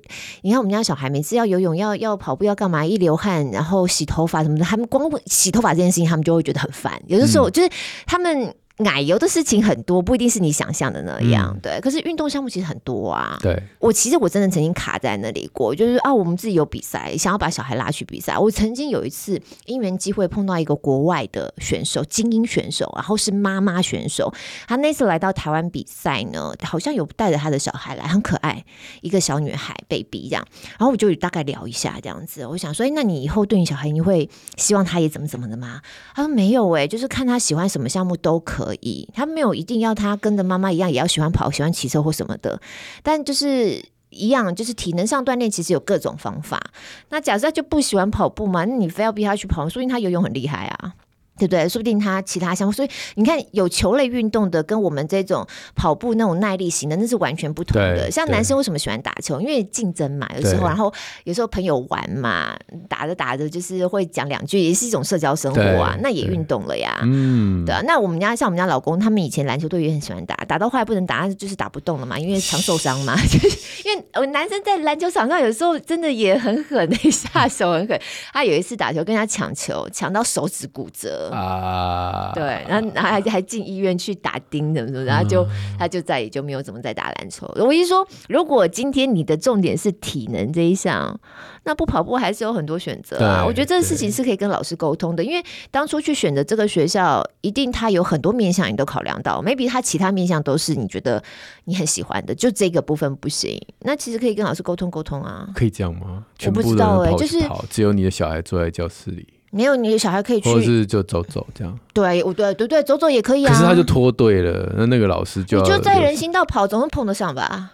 [0.42, 7.00] 你看我们家小孩每次要游泳、要要跑步、要干嘛，一流汗，然后洗头发什么的，他们光洗头发这件事情，他们就会觉得很烦。
[7.06, 7.68] 有的时候就是
[8.06, 8.54] 他们。
[8.78, 11.80] 奶油的事情很多，不一定是你想象的那样，嗯、对。
[11.80, 13.36] 可是运动项目其实很多啊。
[13.40, 18.38] 对，我其实我真的曾经卡在那里过，就是啊，我们自己有比赛，想要把小孩拉去比赛。
[18.38, 24.32] 我曾经有一次因缘机会碰到一个国外的选手，精英选手，然后是妈妈选手。
[24.68, 28.64] 他那次来到台湾比赛呢，好像有带着他的小孩来，很可爱，
[29.00, 30.46] 一个小女孩 baby 这样。
[30.78, 35.82] 然后我就大概聊一下这样子，我想说，哎，那你以后对你小孩，你会希望他也怎么怎么的吗？
[36.14, 38.67] 他说没有，哎，就是看他喜欢什么项目都可。
[38.68, 42.60] 可以，他没有一定要他跟着妈妈一样，也要喜欢跑、喜欢骑车或什么的，
[43.02, 46.60] 但就是一样，就是体能上锻炼，其实有各种方法。
[47.08, 50.92] 那假设他就不喜欢跑步嘛，那你非要逼他去跑，说明他游泳很厉害啊。
[51.38, 51.68] 对不对？
[51.68, 58.10] 说不定他其他项目，所以你看有球类运动的，跟我们这种跑步那种耐力型的，那是完全不同的。
[58.10, 59.40] 像男生为什么喜欢打球？
[59.40, 60.92] 因为竞争嘛，有时候，然后
[61.24, 62.56] 有时候朋友玩嘛，
[62.88, 67.00] 打着打着就是会讲两句，也是一种社交生活啊，那也运动了呀。
[67.02, 67.80] 嗯，对啊。
[67.84, 73.14] 那我们家像我们家老公，他们以前篮球队也很喜欢打，打到后来不能打，就是打不动了嘛，因为常受伤嘛。
[73.16, 78.00] 就 是因为我男生在篮球场上有时候真的也很狠， 下手很狠。
[78.32, 81.27] 他有一次打球跟他抢球，抢到手指骨折。
[81.28, 82.32] 了啊。
[82.34, 87.46] 对，然后还还进医院去打钉什么什么，然后就、嗯、他就再也就没有怎么再打篮球。
[87.56, 91.18] 我一说，如果今天你的重点是体能这一项，
[91.64, 93.44] 那不跑步还是有很多选择啊。
[93.46, 101.22] 我觉得这个事情是可以跟老师沟通的，因为当初去选择这个学校，一定他有很多面向你都考量到，maybe 他其他面向都是你觉得
[101.64, 103.60] 你很喜欢的，就这个部分不行。
[103.80, 105.48] 那其实可以跟老师沟通沟通啊。
[105.54, 106.24] 可以这样吗？
[106.46, 107.38] 我不知道哎、欸，就是
[107.68, 109.26] 只有你的小孩坐在教室里。
[109.50, 111.78] 没有，你的小孩可以去，或者是就走走这样。
[111.92, 113.52] 对，我对对对，走走也可以啊。
[113.52, 117.72] 可是他就脱队了，那那个老师就你就在人行道跑，总会碰得上吧？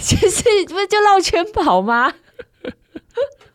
[0.00, 2.12] 其 实不是就绕圈跑吗？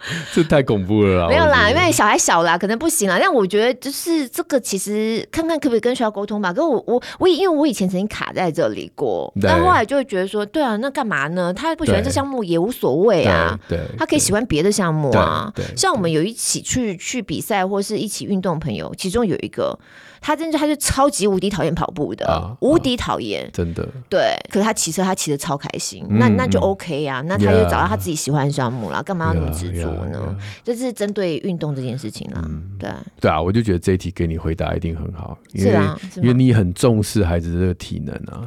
[0.33, 1.27] 这太恐怖了啦！
[1.27, 3.17] 没有啦，因为小孩小啦，可能不行啦。
[3.19, 6.51] 但我觉得就是这个，其实看看可不可以跟学校沟通吧。
[6.51, 11.53] 可是我我我因为我以前曾经卡在这里过，但后来就会觉得说，对啊，那干嘛呢？
[11.53, 15.51] 他不喜欢这项目也无所谓啊，对，他可以喜欢别的项目啊。
[15.75, 19.77] 像我们有一起去去比赛或是一起运动朋友，其中有一个。
[20.19, 23.87] 他真的，他就超级无敌讨厌跑步的，啊、无敌讨厌，真的。
[24.09, 30.37] 对，可是他骑车，他骑的超开心，嗯、那那就 OK 呀、啊，那他就找到他自己喜欢的项目了，干、yeah, 嘛要那么执着呢？
[30.63, 30.85] 这、yeah, yeah, yeah.
[30.85, 32.77] 是针对运动这件事情啦、嗯。
[32.77, 38.45] 对，对啊，我就觉得这一题给你回答一定很好，因为啊，因为你很重视孩子的这个体能啊，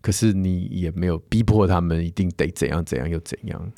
[0.00, 3.72] 可是你也没有逼迫他们一定得怎样怎样又怎样。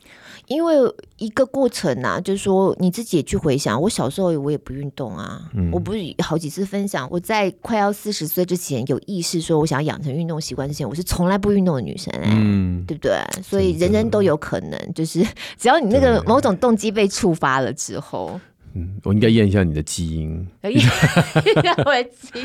[0.47, 0.75] 因为
[1.17, 13.13] 一个过程啊，就是说你自己也去回想，我小时候我也不运动啊，嗯、我不是好几次分享，我在快要四十岁之前有意识说我想要养成运动习惯之前，我是从来不运动的女生哎、欸嗯，对不对？
[13.43, 15.25] 所以人人都有可能，就是
[15.59, 18.39] 只要你那个某种动机被触发了之后，
[18.75, 20.73] 嗯，我应该验一下你的基因，验
[21.87, 22.45] 我的基因，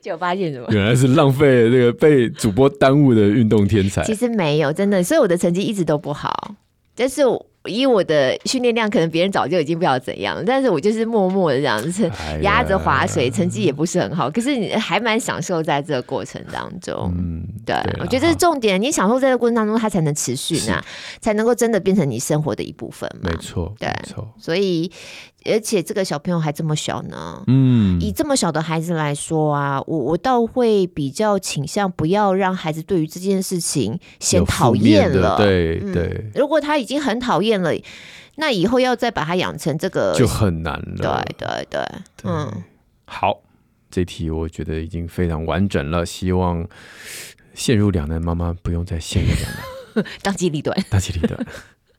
[0.00, 0.68] 就发现什么？
[0.70, 4.02] 原来是浪费了这个被主播耽误的运动天才。
[4.04, 6.54] 其实没有，真的，所以我的成绩一直都不好。
[6.94, 7.22] 但是
[7.66, 10.44] 以我的训练量，可能别人早就已经不知道怎样了。
[10.44, 12.10] 但是我就是默默的这样子
[12.42, 14.30] 压着划水，成绩也不是很好。
[14.30, 17.10] 可是你还蛮享受在这个过程当中。
[17.16, 18.80] 嗯，对，对我觉得这是重点。
[18.80, 20.84] 你享受在这个过程当中，它才能持续呢，
[21.20, 23.30] 才能够真的变成你生活的一部分嘛。
[23.30, 24.28] 没错，对，没错。
[24.38, 24.92] 所以。
[25.44, 36.30] 而且这个小朋友还这么小呢，嗯，以这么小的孩子来说啊，我我倒会比较倾向不要让孩子对于这件事情先讨厌了，对对、嗯。
[36.34, 37.72] 如果他已经很讨厌了，
[38.36, 41.22] 那以后要再把他养成这个就很难了。
[41.38, 41.80] 对对对，
[42.24, 42.50] 嗯。
[43.06, 43.42] 好，
[43.90, 46.66] 这题我觉得已经非常完整了，希望
[47.52, 51.38] 陷入两难妈妈不用再陷入两难， 当机立断，当机立断。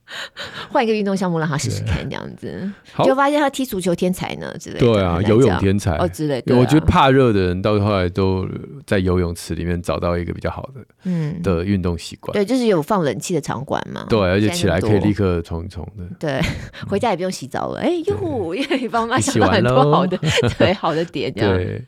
[0.70, 2.72] 换一个运动项目让他试试看，这样子
[3.04, 4.86] 就发现他踢足球天才呢之类的。
[4.86, 6.56] 对啊，游泳天才哦之类的。
[6.56, 8.48] 我觉得怕热的人到后来都
[8.86, 12.34] 在游泳池里面找到一个比较好的嗯的运动习惯。
[12.34, 14.06] 对，就是有放冷气的场馆嘛。
[14.10, 16.04] 对，而且起来可以立刻冲一冲的。
[16.20, 16.40] 对，
[16.88, 17.80] 回家也不用洗澡了。
[17.80, 20.18] 哎呦，因为帮妈想到很多好的
[20.58, 21.32] 对好的点。
[21.34, 21.84] 对，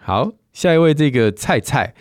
[0.00, 1.94] 好，下一位这个菜菜。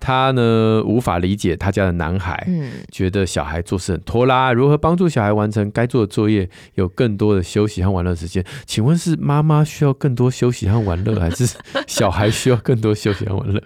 [0.00, 8.44] 他呢，无法理解他家的男孩，嗯，觉得小孩做事很拖拉，如何帮助小孩完成该做的作业，有更多的休息和玩乐时间？
[8.64, 11.56] 请问是妈妈需要更多休息和玩乐，还是
[11.86, 13.62] 小孩需要更多休息和玩乐？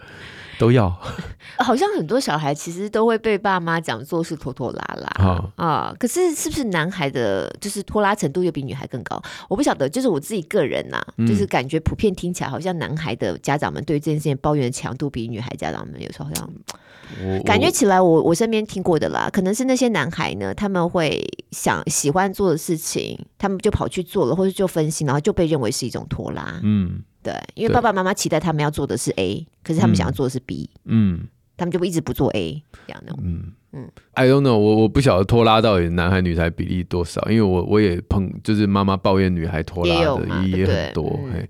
[0.62, 0.88] 都要，
[1.58, 5.96] 好像很多小孩其实都会被爸妈讲做事拖拖拉拉啊啊！
[5.98, 9.20] 可是是不是男孩的，就是拖拉程度又比女孩更高？
[9.48, 21.20] 我不晓得，就是我自己个人呐、啊嗯，就是感觉普遍听起来，好像男孩的家长们对这件事情抱怨的强度比女孩家长们有时候好像，感觉起来我，我我身边听过的啦，可能是那些男孩呢，他们会
[21.50, 27.02] 想喜欢做的事情，他们就跑去做了，或者就分心，然后就被认为是一种拖拉，嗯。
[27.22, 33.88] 对，因为爸爸妈妈期待他们要做的是 A，可是他们想要做的是 B，嗯，他们就一直不做 A 这样的，嗯嗯。
[34.14, 41.46] I don't know，我我不晓得拖拉到底男孩女孩比例多少，因为我我也碰，就是妈妈抱怨女孩拖拉的也，也很多，嗯。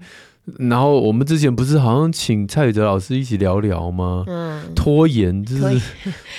[0.68, 4.24] 然后我们之前不是好像请蔡宇哲老师一起聊聊吗？
[4.26, 5.80] 嗯，拖延就是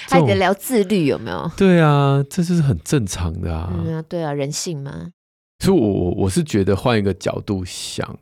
[0.09, 1.49] 还得 聊自律有没有？
[1.55, 3.71] 对啊，这就是很正常的啊。
[3.73, 5.11] 嗯啊，对啊，人性嘛。
[5.59, 8.19] 所以我我我是觉得换一个角度想。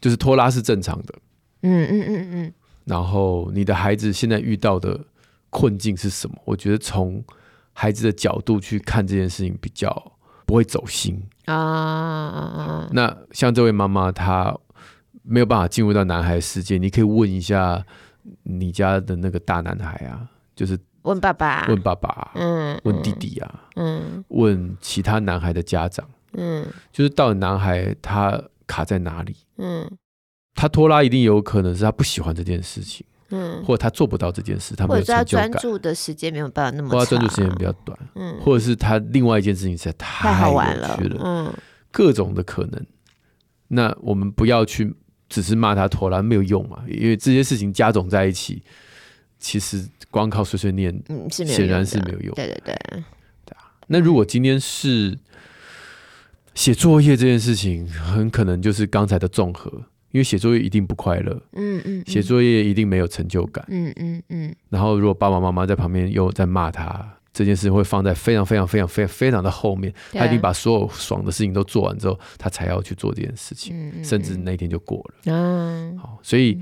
[0.00, 1.14] 就是拖拉是正常的，
[1.62, 2.52] 嗯嗯嗯嗯。
[2.84, 4.98] 然后你的孩子现在遇到的
[5.50, 6.34] 困境是什么？
[6.46, 7.22] 我觉得从
[7.74, 10.12] 孩子的角度去看这件事情比较
[10.46, 12.88] 不会走心啊。
[12.92, 14.56] 那像这位妈妈，她
[15.22, 17.84] 没有办法进入到男孩世界，你可以问一下
[18.44, 28.40] 你家的那个大男孩啊，就是问爸爸，问爸爸，嗯，问弟弟啊，嗯，问其他男孩的家长，嗯，就是到底男孩他。
[28.68, 29.34] 卡在哪里？
[29.56, 29.90] 嗯，
[30.54, 41.52] 他拖拉一定有可能是他不喜欢这件事情，嗯，或者他做不到这件事，他没有成就感，专注的时间没有办法那么长，或专注时间比较短，嗯，或者是他另外一件事情实在太好玩了，嗯，
[41.90, 42.86] 各种的可能。
[43.68, 44.94] 那我们不要去
[45.28, 48.62] 只是骂他拖拉没有用嘛，因为这些事情加总在一起，
[49.38, 52.34] 其实光靠碎碎念，嗯，是显然是没有用。
[52.34, 52.74] 对对对，
[53.44, 53.72] 对啊。
[53.86, 55.18] 那如果今天是
[56.54, 59.70] 写作业这件事情，很可能就是刚才的综合。
[60.10, 64.56] 因为写作业一定不快乐，嗯嗯，写作业一定没有成就感，嗯嗯嗯。
[64.70, 69.92] 然后如果爸爸妈妈在旁边又在骂他，这件事会放在非常非常非常非常非常的后面。
[70.12, 75.14] 他一定把所有爽的事情都做完之后，他才要去做这件事情，甚至那一天就过了。
[75.26, 76.58] 嗯，好，所以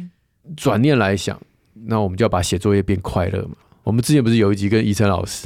[0.56, 1.40] 转念来想，
[1.72, 3.54] 那我们就要把写作业变快乐嘛。
[3.86, 5.44] 我们之前不是有一集跟宜晨老师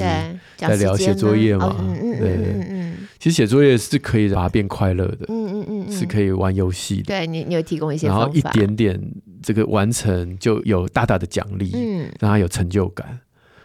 [0.57, 1.76] 在聊写作业嘛？
[1.78, 7.05] 嗯嗯嗯嗯，其实写作业是可以把它变快乐的，嗯嗯嗯，是可以玩游戏的。
[7.05, 8.99] 对你，你有提供一些，然后一点点
[9.43, 13.20] 这个完成就有大大的奖励，嗯，让他有成就感。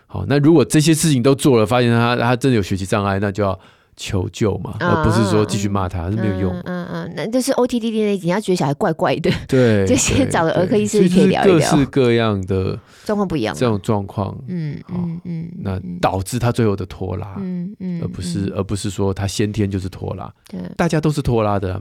[0.07, 3.57] 好，那如果这些事情都做了，发现他他真的有学习障碍，那就要。
[3.97, 6.53] 求救嘛，而不是说继续骂他，是没有用。
[6.65, 11.71] 嗯嗯，那就是 OTDD 那集，他觉得小孩怪怪的， 对， 就先找了儿科医师可以聊一聊。
[11.71, 21.79] 各式各样的状况不一样，这种状况，嗯嗯嗯，那导致他最后的拖拉，嗯嗯，而不是而不是说他先天就是拖拉，对，大家都是拖拉的。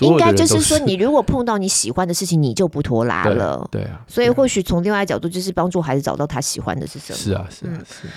[0.00, 3.68] 应该就是说，你如果碰到你喜欢的事情，你就不拖拉了。
[3.70, 7.18] 对啊，所以或许从另外角度，就是帮助孩子找到他喜欢的是什么。
[7.18, 8.08] 是啊，是啊，是。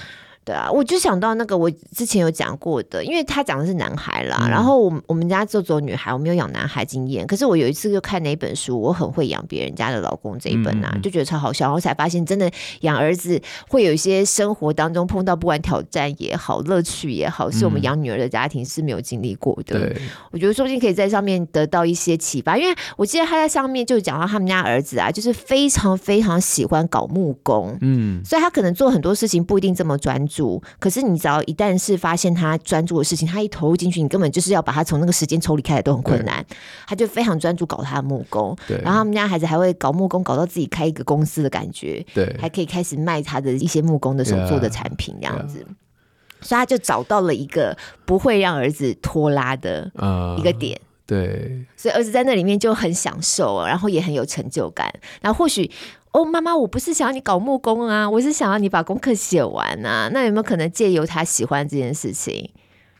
[0.50, 7.28] 对啊，我就想到那个我之前有讲过的，因为他讲的是男孩啦，嗯、然后我我们家就只有女孩，我没有养男孩经验。
[7.28, 12.50] 可是我有一次就看那本书，我很会养别人家的老公这一本啊，嗯、就觉得超好笑，然后才发现真的
[12.82, 19.78] 养儿子会有一些生活当中碰到不管挑战也好，乐趣也好，是我们养女儿的家庭是没有经历过的。
[19.78, 19.95] 嗯，
[20.32, 30.38] 我觉得说不定可以在上面得到一些启发，因为我记得他在上面就讲到他们家儿子啊，就是非常非常喜欢搞木工，嗯，所以他可能做很多事情不一定这么专注，
[30.79, 31.19] 可是你。
[31.19, 36.45] 只要一旦是发现他专注的事情，他一投入进去，你根本就是要把他从那个时间抽离开来都很困难。
[36.87, 45.59] 他就非常专注搞他的木工，对然后他们家孩子还会搞木工，搞到自己开一个公司的感觉，对，还可以开始卖他的一些木工的手做的产品这样子。
[45.59, 46.45] Yeah.
[46.47, 49.91] 所以他就找到了一个不会让儿子拖拉的
[50.37, 51.65] 一个点，uh, 对。
[51.75, 54.89] 所以儿子在那里面就很享受，然后也很有成就感。
[55.19, 55.69] 然后或许。
[56.12, 60.10] 哦，妈妈，我不是想要你搞木工啊，我是想要你把功课写完啊。
[60.12, 62.49] 那有没有可能借由他喜欢这件事情，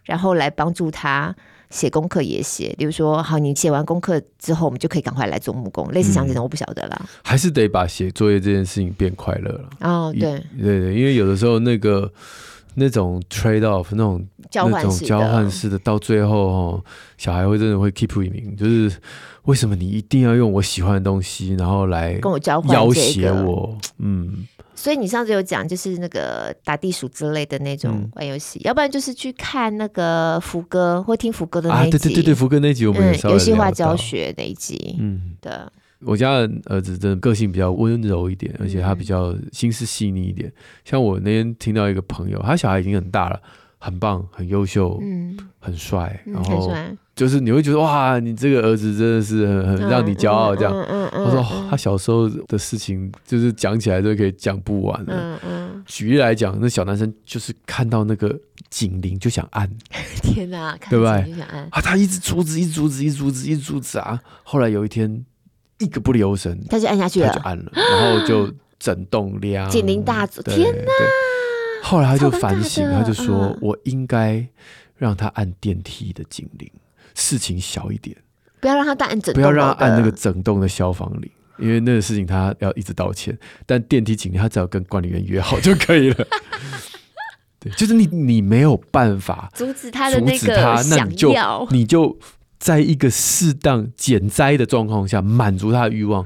[0.04, 1.36] 然后来帮助他
[1.70, 2.76] 写功课也写？
[2.78, 5.92] 比如说，好，你写完功课之后，我们就可以赶快来做木工。
[5.92, 7.02] 类似像这种，我不晓得啦。
[7.24, 9.70] 还是得把写作业这件事情变快乐了。
[9.82, 12.12] 哦，对，对对，因为有的时候那个。
[12.80, 16.84] 那种 trade off 那种交换那种交换式的，到最后哦，
[17.18, 18.92] 小孩会真的会 keep winning，就是
[19.44, 23.78] 为什么你一定要用我喜欢的东西，然后来跟我交换要挟我？
[23.98, 35.52] 嗯，所以你上次有讲，就是那个打地鼠之类的那种玩游戏，嗯、要不然就是去看那个福哥或听福哥的那一集，啊、对对对对，福哥那集我们也游戏化教学那一集，嗯，对。
[36.06, 40.52] 我家的儿子真的个性比较温柔一点，而且他比较心思细腻一点。
[40.86, 43.38] 像我那天听到一个朋友，他小孩已经很大了，
[43.78, 46.74] 很棒，很优秀，嗯，很帅，然后
[47.16, 50.74] 就是你会觉得哇，你这个儿子真的是很很让你骄傲这样。
[51.12, 55.38] 他说他小时候的事情就是讲起来都可以讲不完了。
[55.86, 58.40] 举例来讲，那小男生就是看到那个
[58.70, 59.70] 警铃就想按，
[60.24, 61.42] 天哪，对不对？
[61.72, 64.18] 啊，他一直阻止，一直阻止，一直阻止，一直阻止啊。
[64.44, 65.26] 后来有一天。
[65.80, 70.92] 一个不留神，他就按下去了，他就按了，然后就整栋亮，警铃大作，天哪！
[71.82, 74.46] 后来他就反省，他就说：“我应该
[74.98, 76.70] 让他按电梯的警铃，
[77.16, 78.16] 事情小一点，
[78.60, 83.36] 不要让他按整，不要让他按那个整栋的消防铃，因为那个事情他要一直道歉。
[83.66, 86.28] 但电梯警铃，他只要跟管理员约好就可以了。
[87.60, 91.34] 对，就是你，你没有办法阻止他的那个想就，
[91.72, 92.18] 你就。”
[92.60, 96.26] 在一个适当减灾的状况下，满足他的欲望，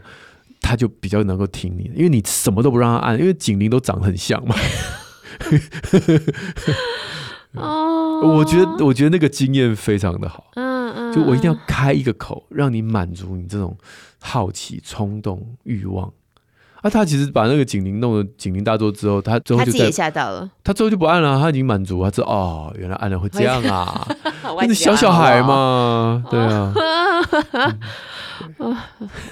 [0.59, 4.55] 他就比较能够听你，因为你什么都不让他按，因为警铃都长得很像嘛。
[7.53, 10.51] 哦，我觉得，我觉得那个经验非常的好。
[10.55, 13.77] 嗯嗯，就我一定要开一个口，让你满足你这种
[14.19, 16.11] 好奇、冲动、欲望。
[16.83, 24.05] 啊，他其实把那个警铃弄得警铃大作之后，他最后就他自己也吓到了，他最后就不按了，他已经满足，他知道哦，原来按了会这样啊，
[24.59, 26.73] 那是小小孩嘛， 对啊。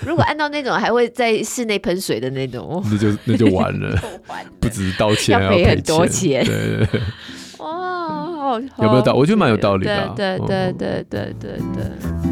[0.05, 3.97] 如果按到那种还会在室内喷水的那种，那就那就完了，
[4.61, 6.45] 不止道歉，要赔很多钱。
[6.45, 7.01] 对对对，
[7.57, 9.19] 哇，有没有道理？
[9.19, 12.30] 我觉得蛮有道理的，对对对对对对。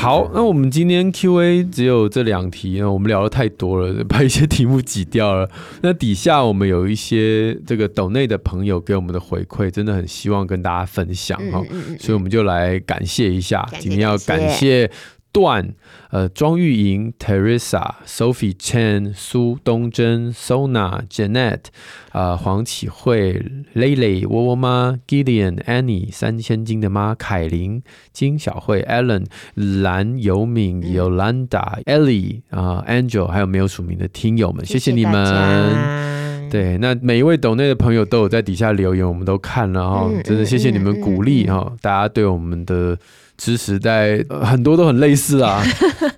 [0.00, 5.46] 好，那我们今天 Q&A 只有这两题，那我们聊的太多了， 把一些题目挤掉了。
[5.82, 14.90] 那底下我们有一些这个抖内的朋友给我们的回馈，真的很希望跟大家分享哈，嗯嗯嗯，所以我们就来感谢一下，今天要感谢。
[15.32, 15.74] 段，
[16.10, 21.66] 呃，庄玉莹、Teresa、Sophie Chen、苏东珍、Sona、Janet，
[22.10, 23.40] 啊，黄启慧、
[23.74, 36.50] Lily、窝窝妈、Gideon、Annie、三千金的妈、凯琳、金小慧、Allen、蓝尤敏、Yolanda、Ellie 啊、Angel，还有没有署名的听友们，谢谢你们。
[36.50, 42.98] 对，那每一位抖内的朋友都有在底下留言，我们都看了哈，真的谢谢你们鼓励哈，大家对我们的。
[43.40, 45.64] 知识在、很多都很类似啊，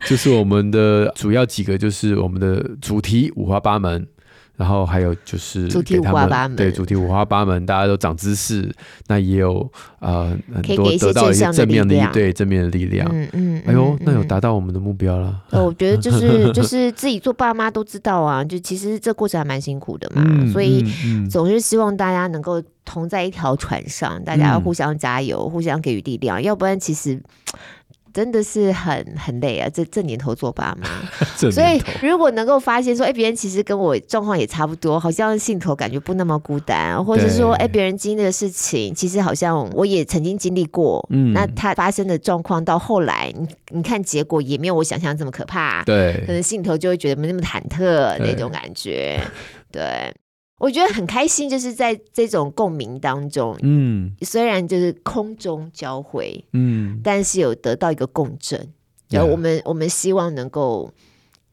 [0.09, 4.05] 就是我们的主要几个，就是我们的主题五花八门。
[4.63, 8.73] 然后还有就是主题五花八门，对，主题五花八门，大家都长知识，
[9.09, 13.09] 那也有呃很多得到一些正面的一对正面的力量。
[13.13, 15.43] 嗯嗯，哎呦，那有达到我们的目标了。
[15.51, 20.85] 我觉得就是 就是自己做爸妈都知道啊，就其实这过程还蛮辛苦的嘛，所以
[21.29, 27.21] 总是希望大家能够同在一条船上，大家要互相加油，互相给予力量，要不然其实。
[28.13, 29.69] 真的是很很累啊！
[29.73, 30.89] 这这年头做爸妈，
[31.37, 41.05] 所以如果能够发现说，哎，别人其实跟我状况也差不多，好像心头感觉不那么孤单，或者是说，哎，别人经历的事情，其实好像我也曾经经历过。
[41.11, 45.83] 嗯，那他发生的状况到后来，你你看结果也没有我想象这么可怕。
[45.85, 49.21] 对，可能心头就会觉得没那么忐忑那种感觉。
[49.71, 50.13] 对。
[50.63, 58.73] 对我觉得很开心，就是在这种共鸣当中，嗯，虽然就是空中交汇，嗯，但是有得到一个共振，
[59.11, 60.93] 然后我们我们希望能够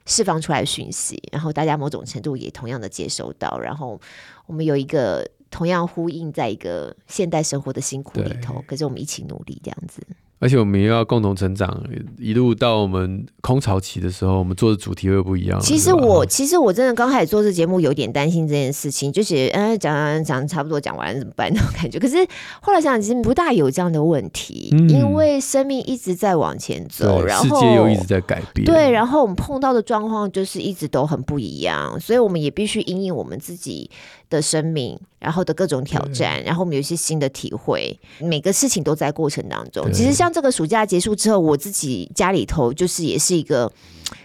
[0.06, 4.00] 释放出来讯息，然后大家某种程度也同样的接收到，然后
[4.46, 10.04] 我们有一个同样呼应在一个现代生活的辛苦里头，可是我们一起努力这样子。
[10.40, 11.84] 而且我们又要共同成长，
[12.18, 15.60] 一路到我们空巢期的时候，我们做的主题会不一样。
[15.60, 22.00] 其实我，其实我真的刚开始做这节目，有点担心这件事情，就是嗯，讲讲讲差不多讲完了怎么办那种感觉。
[22.00, 22.16] 可是
[22.62, 28.66] 后来想想，其实不大有这样的问题，嗯、因为生命一直在往前走，然后世界又一直在改变。
[28.66, 33.92] 对，然后我们碰到的状况就是一直都很不一样，所以我们也必须因应我们自己
[34.30, 39.92] 的生命，然后的各种挑战，然后我们有一些新的体会，每个事情都在过程当中。
[39.92, 43.72] 其实像这个暑假结束之后，我自己家里头就是也是一个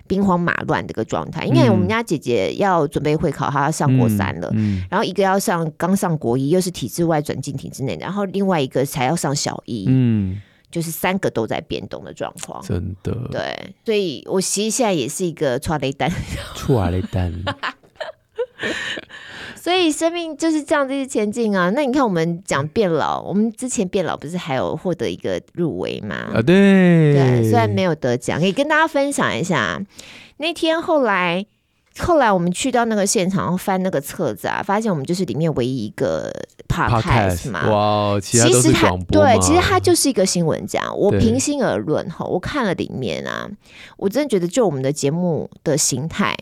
[0.07, 10.41] 兵荒马乱的一个状态，因为我们家姐姐要准备会考，她要上国三了，嗯嗯、然后一个要上刚上国一，又是体制外转进体制内，然后另外一个才要上小一，嗯，
[10.71, 16.11] 就是三个都在变动的状况，真的，对，所以我其实现在也是一个剉咧等，
[16.55, 17.45] 剉咧等。
[19.65, 21.71] 所以生命就是这样子前进啊！
[21.71, 26.17] 那你看，我们讲变老，我们之前变老不是还有获得一个入围吗？
[26.35, 29.81] 啊，对对，虽然没有得奖，可以跟大家分享一下。
[30.37, 31.47] 那天后来，
[31.97, 36.31] 后来我们去到那个现场翻那个册子啊，发现我们就是里面唯一一个
[36.69, 37.67] podcast 嘛。
[37.71, 39.23] 哇，其他都是广播。
[39.23, 40.95] 对，其实它就是一个新闻奖。
[40.95, 43.49] 我平心而论哈，我看了里面啊，
[43.97, 46.37] 我真的觉得就我们的节目的形态。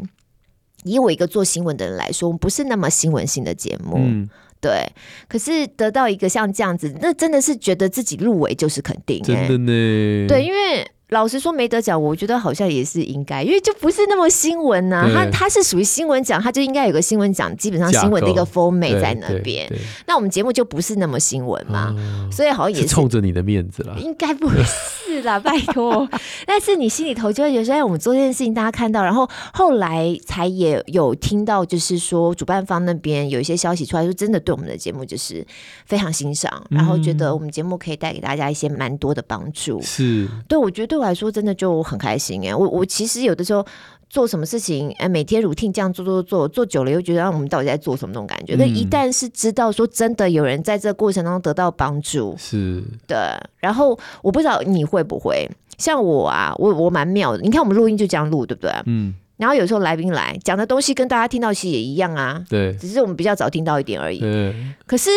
[0.84, 4.28] 以我一个做新闻的人来说，我们不是那么新闻性的节目，嗯、
[4.60, 4.86] 对。
[5.28, 10.28] 可是得到一个像这样子，那真的是觉得自己入围就是肯定，真的呢。
[10.28, 10.86] 对，因为。
[11.12, 15.10] 老实说没得奖，我觉得好像也是应该，因为就不是那么新闻呐、啊。
[15.14, 19.70] 它它是属于新闻奖，它就应该有个新闻奖，基本上新闻的一个 format 在那边。
[20.06, 23.96] 那我们节目就不是那么新闻嘛，嗯、所以好像也是，是冲着你的面子了。
[23.98, 26.08] 应该不是啦，拜托。
[26.46, 35.46] 但是你心里头就会觉得，哎，我们做这件事情大家看到，然后后来才也有听到，就是说主办方那边有一些消息出来，说真的对我们的节目就是
[35.84, 39.80] 非常欣赏，然后觉得我们节目可以带给大家一些蛮多的帮助。
[39.82, 41.08] 是对，我觉得对。
[41.08, 43.66] 来说真的就很开心哎，我我其实有的时候
[44.08, 48.54] 做什么事情哎，每天 routine 这样做做做做久了，又觉得我们到底在做什么那种感觉。
[48.56, 53.16] 那、一旦是知道说真的有人在这个过程当中得到帮助，是对。
[53.58, 57.42] 然后我不知道你会不会像我啊，我我蛮妙的。
[57.42, 58.70] 你看我们录音就这样录，对不对？
[58.86, 59.14] 嗯。
[59.38, 64.20] 然后有时候来宾来讲的东西跟大家听到其实也一样啊，对，只是我们比较早听到一点而已。
[64.20, 64.54] 对。
[64.86, 65.10] 可是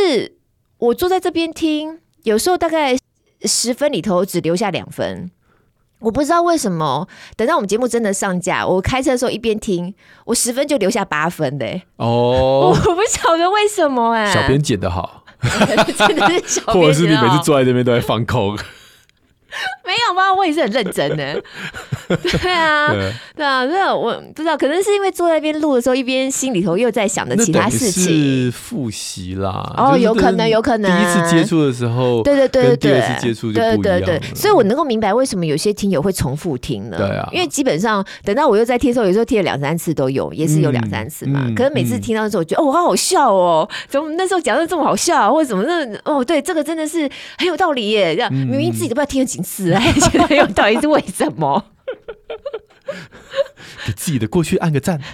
[0.80, 2.98] 我坐在这边听，有时候大概
[3.42, 5.30] 十分里头只留下两分。
[6.00, 9.94] 我不知道为什么，等到我们节目真的上架，我开车的时候一边听，
[10.26, 11.84] 我十分就留下八分嘞。
[11.98, 14.34] 哦， 我不晓得为什么哎、欸。
[14.34, 15.24] 小编剪的好，
[15.98, 16.76] 真的是小编。
[16.76, 18.58] 或者是你每次坐在那边都在放空。
[19.86, 20.34] 没有吧？
[20.34, 21.42] 我也是很认真的。
[22.08, 22.94] 对啊，
[23.36, 28.04] 对啊，那我不知道，可能是因为坐在一边录的时候，一边心里头又在想着其他事情。
[28.04, 29.74] 是复习啦。
[29.78, 30.92] 哦，有可能，有可能。
[30.92, 33.82] 第一次接触的时候，对对对对，第二次接触就不一样。
[33.82, 36.98] 对对对，所以我能够明白为什么有些听友会重复听呢？
[36.98, 41.52] 对啊，因为基本上等到我又在听的时候，有时候听了两三次都有，也是有两三次嘛。
[41.56, 48.16] 可是每次听到的时候，我觉得哦，好好笑哦，怎么那时候讲的这么好笑，或者怎么那哦，对，这个真的是很有道理耶。
[48.16, 51.64] 这样明明自己都不知道听了几次，还觉得很有道理，是为什么？
[53.86, 55.00] 给自己的过去按个赞。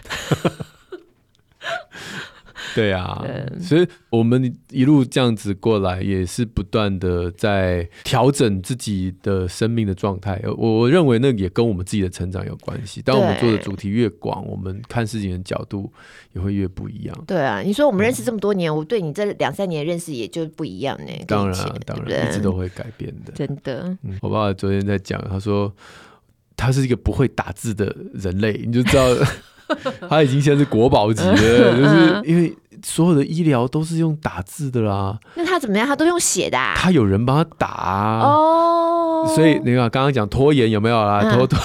[2.73, 3.21] 对啊，
[3.59, 10.41] 所以我们一路这样子过来，也是不断的在调整自己的生命的状态。
[10.45, 13.01] 我我认为那也跟我们自己的成长有关系。
[13.01, 15.91] 当我们做的主题越广，我们看事情的角度
[16.31, 17.23] 也会越不一样。
[17.27, 21.11] 对啊，你说我们认识这么多年，我对你这两三年认识也就不一样呢。
[21.27, 23.33] 当然，当然，一直都会改变的。
[23.33, 25.75] 真的，嗯，我爸爸昨天在讲，他说
[26.55, 29.03] 他是一个不会打字的人类，你就知道。
[30.09, 35.17] 他已经现在是国宝级了，就是因为所有的医疗都是用打字的啦。
[35.35, 35.87] 那他怎么样？
[35.87, 36.73] 他都用写的啊？
[36.75, 38.19] 他有人帮他打啊。
[38.21, 41.21] 哦，所以你看刚刚讲拖延有没有啦？
[41.33, 41.57] 拖拖。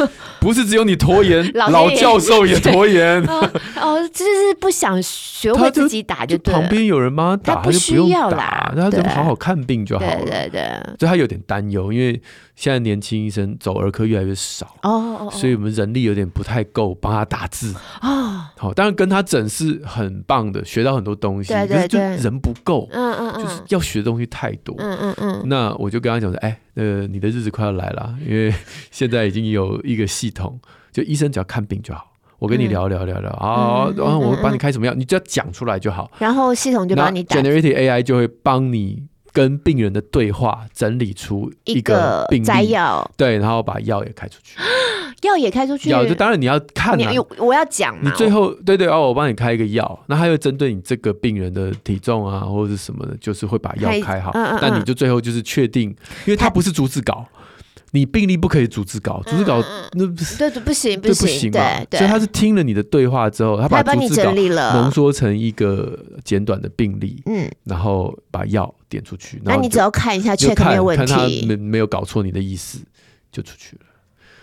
[0.40, 3.22] 不是只有你拖延， 老教授也拖延。
[3.24, 10.16] 哦，就是不想学会自己打就对，旁边有人帮他打，他就不用打，他就好好看病就好了。
[10.22, 10.62] 对对对，
[10.98, 12.18] 所以他有点担忧，因为
[12.60, 17.74] 现在年轻医生走儿科越来越少哦，所以我们人力有点不太够帮他打字。
[18.00, 18.52] 啊。
[18.58, 25.42] 好，当然跟他诊是很棒的，学到很多东西，可是就人不够，嗯嗯嗯，就是要学的东西太多，嗯嗯嗯。
[25.46, 26.60] 那我就跟他讲说，哎。
[26.74, 28.54] 呃，你的日子快要来了， 因为
[28.90, 30.58] 现在已经有一个系统，
[30.92, 39.02] 就医生只要看病就好，我跟你聊聊聊聊啊，然后我帮你开什么药，你只要讲出来就好，然后系统就帮你 Generative AI 就会帮你
[39.32, 44.56] 跟病人的对话整理出一个摘要，对，然后把药也开出去。
[45.22, 55.90] 药也开出去，药就当然你要看啊，我要讲，你最后对对哦，我帮你开一个药，那他又针对你这个病人的体重啊或者是什么的，就是会把药开好，但你就最后就是确定，
[56.24, 57.26] 因为他不是逐字稿，
[57.92, 59.62] 你病历不可以逐字稿，逐字稿
[59.92, 72.78] 那不是对对不行不行，对，所以他是听了你的对话之后，他把逐字稿浓缩成一个简短的病历，嗯，然后把药点出去，那你只要看一下，check 没有问题，看他没没有搞错你的意思，
[73.32, 73.82] 就出去了。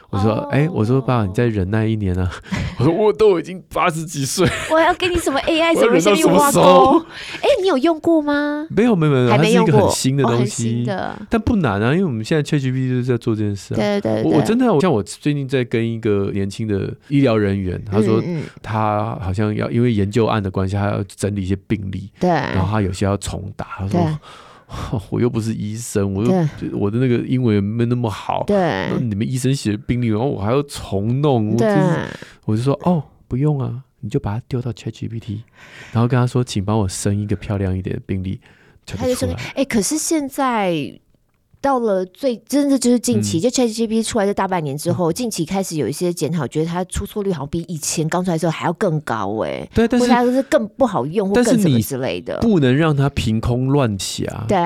[0.09, 2.31] 我说，哎、欸，我说爸，你再忍耐一年啊！
[2.79, 7.05] 我说我都已经八十几岁，我要给你什么 AI 什么什么挖沟？
[7.41, 8.65] 哎，你有用过吗？
[8.69, 13.77] 没有，没有，没有，还没用过，它是一个很新的东西，的但不难啊，因为我们现在 ChatGPT 就是在做这件事啊。
[13.77, 18.23] 对对对，我我真的，我像我最近在跟一个年轻的医疗人员，他说
[18.61, 24.19] 他好像要因为研究案的关系，他要整理一些病例，对，然后他有些要重打，他说。
[25.09, 26.31] 我又不是医生，我又
[26.73, 28.43] 我的那个英文没那么好。
[28.45, 31.51] 对，那你们医生写的病历，然后我还要重弄。
[31.51, 32.09] 我就是，
[32.45, 35.41] 我就说哦，不用啊，你就把它丢到 ChatGPT，
[35.91, 38.39] 然后跟他说，请帮我生一个漂亮一点的病历，
[38.85, 40.99] 他就说，哎、欸，可是现在。
[41.59, 49.69] 到了最真的就是近期，嗯、就 ChatGPT 出来这大半年之后，嗯、近期开始有一些检讨，觉得它出错率好像比以前刚出来的时候还要更高哎、欸。
[49.73, 52.37] 对，但是它是更不好用，或更什么之类的。
[52.39, 54.45] 不能让它凭空乱起啊。
[54.47, 54.57] 对，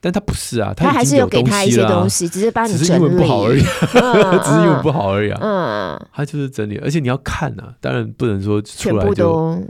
[0.00, 2.84] 但它不是啊，它还是有给它一些东西，只是帮你整理。
[2.84, 3.62] 只是英文不好而已，
[3.94, 5.38] 嗯、 只是英文不好而已啊。
[5.40, 9.62] 嗯，它就是整理，而且你要看啊，当然不能说出来就。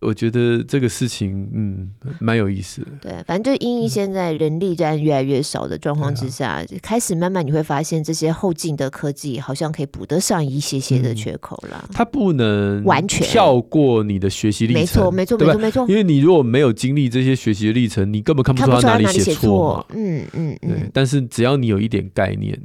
[0.00, 1.90] 我觉得这个事情，嗯，
[2.20, 2.86] 蛮有意思的。
[3.00, 11.88] 对，反正就因为现在人力在越来越少的状况之下，嗯、开始慢慢你会发现，这些后进的科技好像可以补得上一些些的缺口了。
[11.92, 15.86] 它不能完全跳过你的学习历程，没错，没错，没错，没错。
[15.88, 19.84] 因为你如果没有经历这些学习的历程，你根本看不出他哪里写错嘛。
[19.94, 20.68] 嗯嗯嗯。
[20.68, 22.56] 对，但是只要你有一点概念。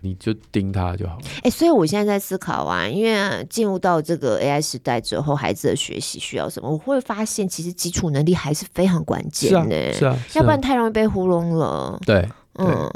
[0.00, 1.22] 你就盯他就好了。
[1.38, 6.70] 哎、欸，所以我现在在思考啊，因为进入到这个 AI 时代之后，孩子的学习需要什么？
[6.70, 9.92] 我会发现，其实基础能力还是非常关键的。
[9.92, 11.98] 是啊，要不然太容易被糊弄了。
[12.06, 12.90] 对，嗯，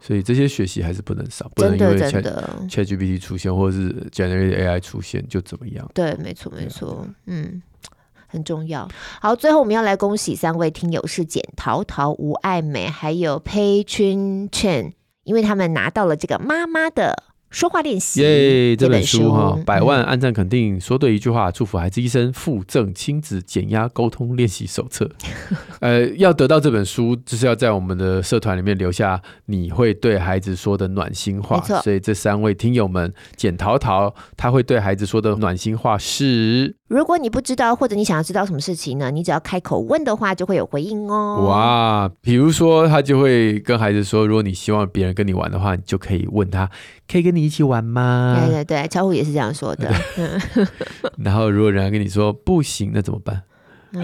[0.00, 5.88] 所以这些学习还是不能少，不能因为 ChatGPT 出现或者是 Generative AI 出现就怎么样？
[5.94, 7.62] 对，没错，没错，嗯，
[8.26, 8.88] 很重要。
[9.20, 14.92] 好，最后我们要来恭喜三位听友是简桃桃、吴爱美，还有 Pei Chun Chen。
[15.24, 17.22] 因为他们拿到了这个妈妈的
[17.52, 18.74] 说话练习耶！
[18.74, 25.08] 这本书哈，百万按赞肯定，说对一句话，祝福孩子一生，附赠亲子减压沟通练习手册。
[25.80, 31.60] 呃，要得到这本书，就是要在我们的社团里面留下你会对孩子说的暖心话。
[31.60, 39.10] 错所以这三位听友们，简淘淘他会对孩子说的暖心话是：如果你不知道，或者你想要知道什么事情呢？
[39.10, 41.44] 你只要开口问的话，就会有回应哦。
[41.46, 46.70] 哇，比如说他就会跟孩子说，如果你希望别人跟你玩的话，你就可以问他。
[47.12, 48.38] 可以跟你一起玩吗？
[48.40, 49.86] 对对对，巧虎也是这样说的。
[51.22, 53.42] 然后如果人家跟你说不行，那怎么办？
[53.92, 54.02] 嗯，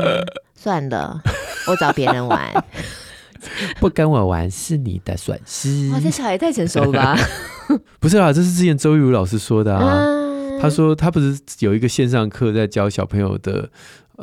[0.55, 1.19] 算了，
[1.67, 2.53] 我找别人玩。
[3.81, 5.91] 不跟我玩是你的损失。
[5.93, 7.17] 哇，这小孩太成熟了吧？
[7.99, 9.81] 不是啦，这是之前周玉如老师说的啊。
[9.81, 10.18] 嗯、
[10.61, 13.71] 他说他不是有一个线上课在教小朋友的。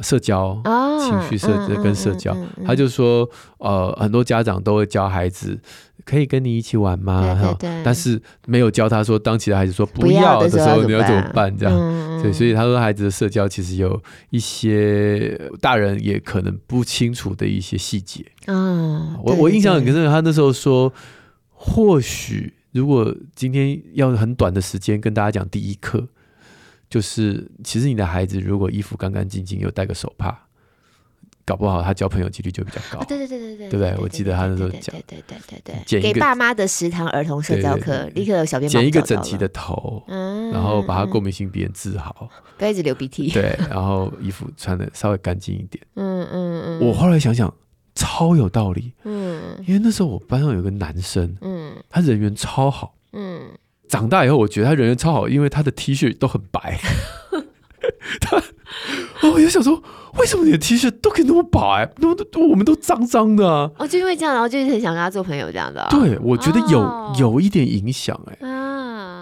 [0.01, 1.47] 社交、哦、情绪社
[1.81, 3.25] 跟社交，嗯嗯嗯嗯、他就说，
[3.59, 5.57] 呃，很多家长都会教孩子
[6.03, 7.21] 可以跟你一起玩吗？
[7.21, 11.57] 对对对，但是没有教他说，当其他孩子说不要的时候，你要怎么办？
[11.57, 18.25] 这样，嗯、对，所以他说，孩子的社交其实有一些大人也可能不清楚的一些细节。
[18.47, 20.91] 嗯，我我印象很深，他那时候说，
[21.51, 26.09] 或许如果今天要很短的时间跟大家讲第一课。
[26.95, 30.47] 就是，其实你的孩子如果衣服干干净净，又带个手帕，
[31.43, 33.03] 搞不好他交朋友几率就比较高。
[33.03, 33.93] 对对对对对，对不对？
[34.01, 43.29] 我记得他那时候讲，对对对对对，给爸妈的十堂儿童社交课，立刻有小编剪一个整齐的头，然后把他过敏性鼻炎治好，不要一直流鼻涕。
[43.29, 45.85] 对，然后衣服穿的稍微干净一点。
[45.95, 46.87] 嗯嗯嗯。
[46.87, 47.53] 我后来想想，
[47.93, 48.93] 超有道理。
[49.03, 53.49] 嗯，因为那时候我班上有个男生，嗯，他人缘超好，嗯。
[53.87, 56.79] 长大以后，我觉得他人缘超好，因为他的 T 恤都很白。
[58.19, 58.41] 他，
[59.29, 59.81] 我就想说，
[60.17, 61.91] 为什么你的 T 恤都可以那么白？
[61.97, 63.69] 那么都我们都脏脏的啊！
[63.77, 65.87] 哦，就因为这样，然后就是很想跟他做朋友这样的、啊。
[65.89, 68.47] 对，我觉得有、哦、有一点影响哎、欸。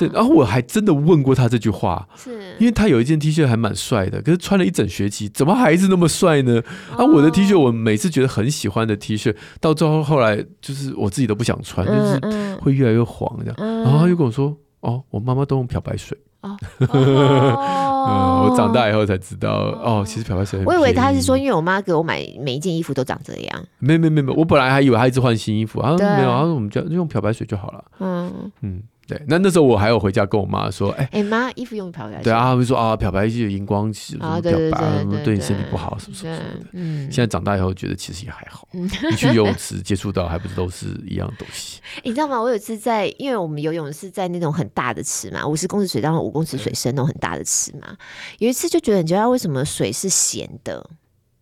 [0.08, 6.62] 对，然后我还真的问过他这句话，是因为他有一件 T 恤还蛮帅的，可是穿了一整学期，怎么还是那么帅呢？
[6.98, 13.84] 啊，我的 T 恤，我每次觉得很喜欢的 T 恤，到最后后来就是我自己都不想穿，就是会越来越黄这样。
[13.84, 16.58] 然后他就跟我说：“哦，我妈妈都用漂白水。”哦，
[16.92, 20.62] 嗯，我长大以后才知道，哦，其实漂白水。
[20.66, 23.66] 我以为他是说，因为我妈给我买每一件衣服都长这样。
[23.80, 27.86] 没没没没，我本来还以为他一直换新衣服啊，没有，他说我们就用漂白水就好了。
[28.00, 28.84] 嗯嗯。
[29.06, 32.24] 对，那那时候我还有回家跟我妈说，哎哎妈，衣服用漂白水。
[32.24, 36.44] 对啊，他们说啊，漂白剂有荧光剂，什么漂白，对你身体不好，什么什么的。
[36.72, 38.68] 嗯，现在长大以后觉得其实也还好。
[38.72, 38.88] 你
[39.18, 41.82] 去游泳池接触到还不是都是一样的东西？
[42.04, 42.42] 你知道吗？
[42.42, 47.98] 我有一次在，因为我们游泳是在那种很大的池嘛，五十公尺水到五公尺水深那种很大的池嘛。
[48.40, 50.90] 有一次就觉得，你知道为什么水是咸的？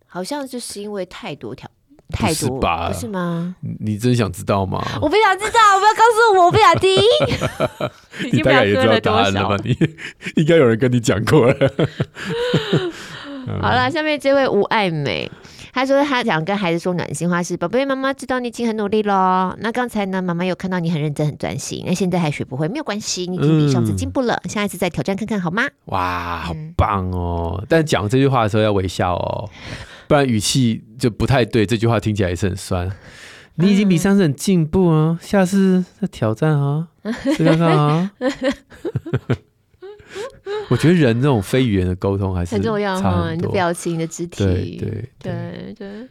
[0.06, 1.70] 好像就是因为太多条。
[2.12, 2.90] 太多吧？
[2.92, 3.56] 不是吗？
[3.80, 4.80] 你真想知道吗？
[5.00, 7.00] 我不想知道，不要告诉我，我不想听。
[8.32, 9.56] 你大概也知道答案了吧？
[9.64, 9.76] 你
[10.36, 11.56] 应该有人跟你讲过了。
[13.60, 15.28] 好了，下面这位吴爱美，
[15.72, 19.52] 她说她想跟孩子说暖心话是：宝贝，妈妈知道你已经很努力喽。
[19.58, 21.82] 那刚才呢，妈妈有看到你很认真、很专心。
[21.84, 24.40] 那现在还学不会没有关系，你已经比上次进步了。
[24.44, 25.64] 嗯、下一次再挑战看看好吗？
[25.86, 27.56] 哇，好棒哦！
[27.58, 29.50] 嗯、但讲这句话的时候要微笑哦。
[30.12, 32.86] 不然语气就不太对，这句话听起来也是很酸。
[33.54, 36.86] 你已经比上次很进步啊，下次再挑战啊，
[37.34, 38.10] 试看看啊。
[40.68, 46.08] 我觉得人这种非语言的沟通还是很重要哈，你的表情、你的肢体，对对对对。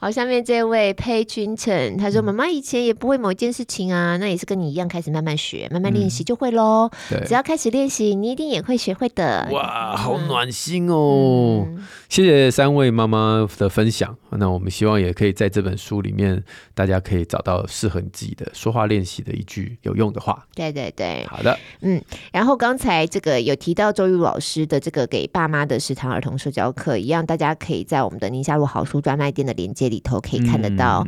[0.00, 6.88] 好，下面这位裴君成，他说：“妈妈以前也不会某一件事情啊，那也是跟你一样，开始慢慢学，慢慢练习就会喽。
[7.26, 11.66] 只要开始练习，你一定也会学会的。”哇，好暖心哦！
[12.08, 14.16] 谢谢三位妈妈的分享。
[14.30, 16.44] 那我们希望也可以在这本书里面，
[16.74, 20.46] 大家可以找到适合你自己的说话练习的一句有用的话。
[20.54, 22.00] 对对对，好的，嗯。
[22.30, 31.06] 然后刚才这个有提到周玉老师的这个给爸妈的食堂儿童社交课一样，大家可以在我们的宁夏路好书专卖店的链接里头可以看得到。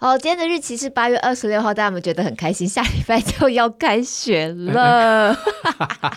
[0.00, 2.68] 嗯好，今天的日期是八月二十六号，大家有没有觉得很开心？
[2.68, 5.34] 下礼拜就要开学了，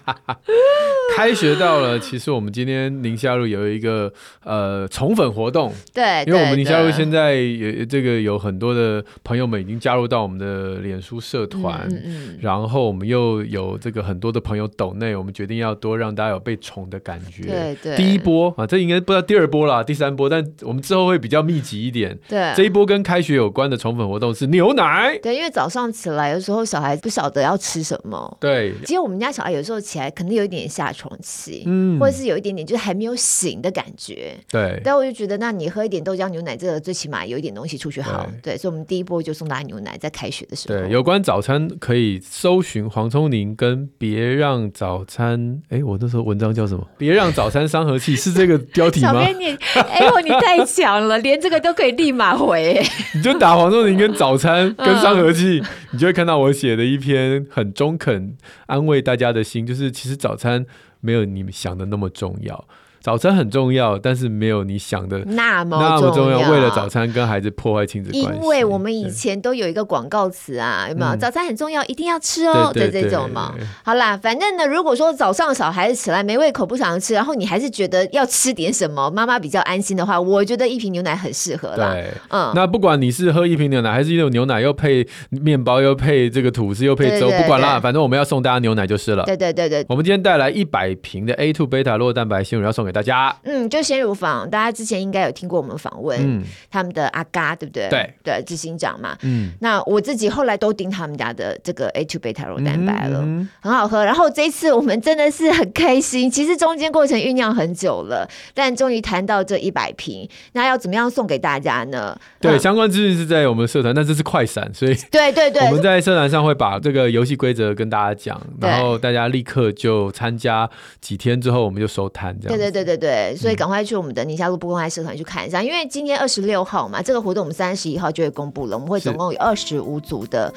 [1.15, 1.97] 开学到了。
[1.97, 4.11] 其实我们今天宁夏路有一个
[4.43, 17.43] 呃宠粉活动，对，因为我们宁夏路现在有这个有很多的朋友们已经加入到我们的脸书社团，嗯嗯，然后我们又有这个很多的朋友抖内，我们决定要多让大家有被宠的感觉。
[17.43, 22.17] 对对，第一波啊，这应该不知道第二波啦，第三波，但我们之后会比较密集一点。
[22.27, 23.66] 对，这一波跟开学有关。
[23.67, 25.17] 欢的宠粉活动是牛奶。
[25.21, 28.37] 对，因为早上起来有时候小孩不晓得要吃什么。
[28.39, 34.35] 对，其实我们家小孩有时候起来可能有一点下床气，嗯，或者是有一点点就是还没有醒的感觉。
[34.49, 38.25] 对，但我就觉得，那你喝一点豆浆牛奶，这个最起码有一点东西出去好。
[38.41, 40.79] 对，对，所以我们第一波就送大家牛奶，在开学的时候。
[40.79, 45.61] 对，有关早餐可以搜寻黄聪宁跟别让早餐。
[45.69, 46.87] 哎，我那时候文章叫什么？
[46.97, 49.11] 别让早餐伤和气是这个标题吗？
[49.11, 52.81] 小编你，哎呦，你太强了，连这个都可以立马回。
[53.13, 58.37] 你就打黄仲宁跟早餐跟伤和气，你就会看到我写的一篇很中肯
[58.67, 60.63] 安慰大家的心，就是其实早餐
[61.01, 62.67] 没有你们想的那么重要。
[63.07, 66.51] 早餐很重要，但是没有你想的那么那么重要。
[66.51, 71.15] 为了早餐跟孩子破坏亲子关系，因为我们以前都有一个广告词啊，有没有？
[71.15, 73.53] 早餐很重要，一定要吃哦，对这种嘛。
[73.81, 81.93] 好啦，反正呢，如果说早上小孩子起来没胃口，不想吃，然后你还是觉得要吃点什么，妈妈比较安心的话，我觉得一瓶牛奶很适合啦。
[81.93, 82.51] 对，嗯。
[82.53, 89.23] 那不管你是喝一瓶牛奶，还是一种牛奶又配面包，又配这个吐司，又配粥，不管啦，反正我们要送大家牛奶就是了。
[89.23, 89.85] 对对对对。
[89.87, 93.35] 我们今天带来一百瓶的 A2 贝塔酪蛋白鲜乳要送给大家。
[93.43, 97.87] 嗯，就先乳坊，大家之前应该有听过我们访问、嗯、他们的阿嘎，对不对？
[97.89, 99.15] 对对，执行长嘛。
[99.21, 103.19] 嗯，那我自己后来都订他们家的这个 A two 贝塔肉蛋白了，
[103.59, 104.03] 很好喝。
[104.03, 112.19] 然后这一次我们真的是很开心，其实中间过程酝酿很久了，但终于谈到这一百瓶，那要怎么样送给大家呢？
[112.41, 120.67] 对，嗯、相关资讯是在我们社团，但这是快闪，所以 对对对，我们在社团上会把这个游戏规则跟大家讲，然后大家立刻就参加，
[120.99, 122.57] 几天之后我们就收摊，这样。
[122.57, 123.35] 对对对对对。
[123.35, 128.77] 所以赶快去我们的宁夏路不公开社团去看一下，因为今天二十六号嘛，这个活动我们三十一号就会公布了。
[128.77, 130.53] 我们会总共有二十五组的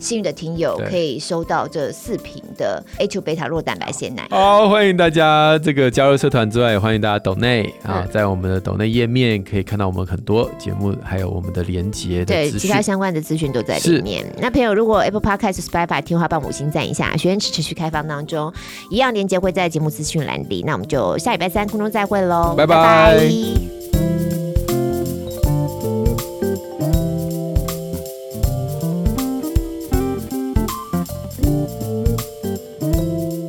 [0.00, 4.26] 幸运的听友可以收到这四瓶的 A2 贝塔酪蛋白鲜奶。
[4.30, 14.24] 好，欢迎大家这个加入社团之外，也欢迎大家抖内啊，在我们的抖内页面可以看到我们很多节目，还有我们的连结，对，其他相关的资讯都在里面。
[14.38, 17.16] 那朋友如果 Apple Podcast、Spotify 听话，帮五星赞一下。
[17.16, 18.52] 学员池持续开放当中，
[18.90, 20.62] 一样连接会在节目资讯栏里。
[20.66, 22.54] 那我们就下礼拜三空中再会喽。
[22.56, 23.30] 拜拜。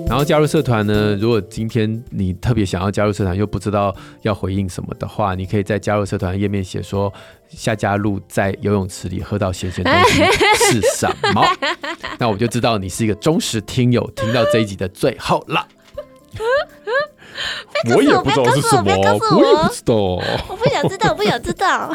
[0.07, 7.11] 然后加入社团呢，如果今天你特别想要加入社团，又不知道要回应什么的话，你可以在加入社团页面写说
[7.49, 10.23] 下加入在游泳池里喝到咸咸东西
[10.55, 11.45] 是什么，
[12.17, 15.67] 那我就知道你是一个忠实听友，听到这一集的最后了。
[17.89, 19.93] 我，我也不知道是什么，我，我，我，我也不知道，
[20.49, 21.93] 我不想知道，我不想知道。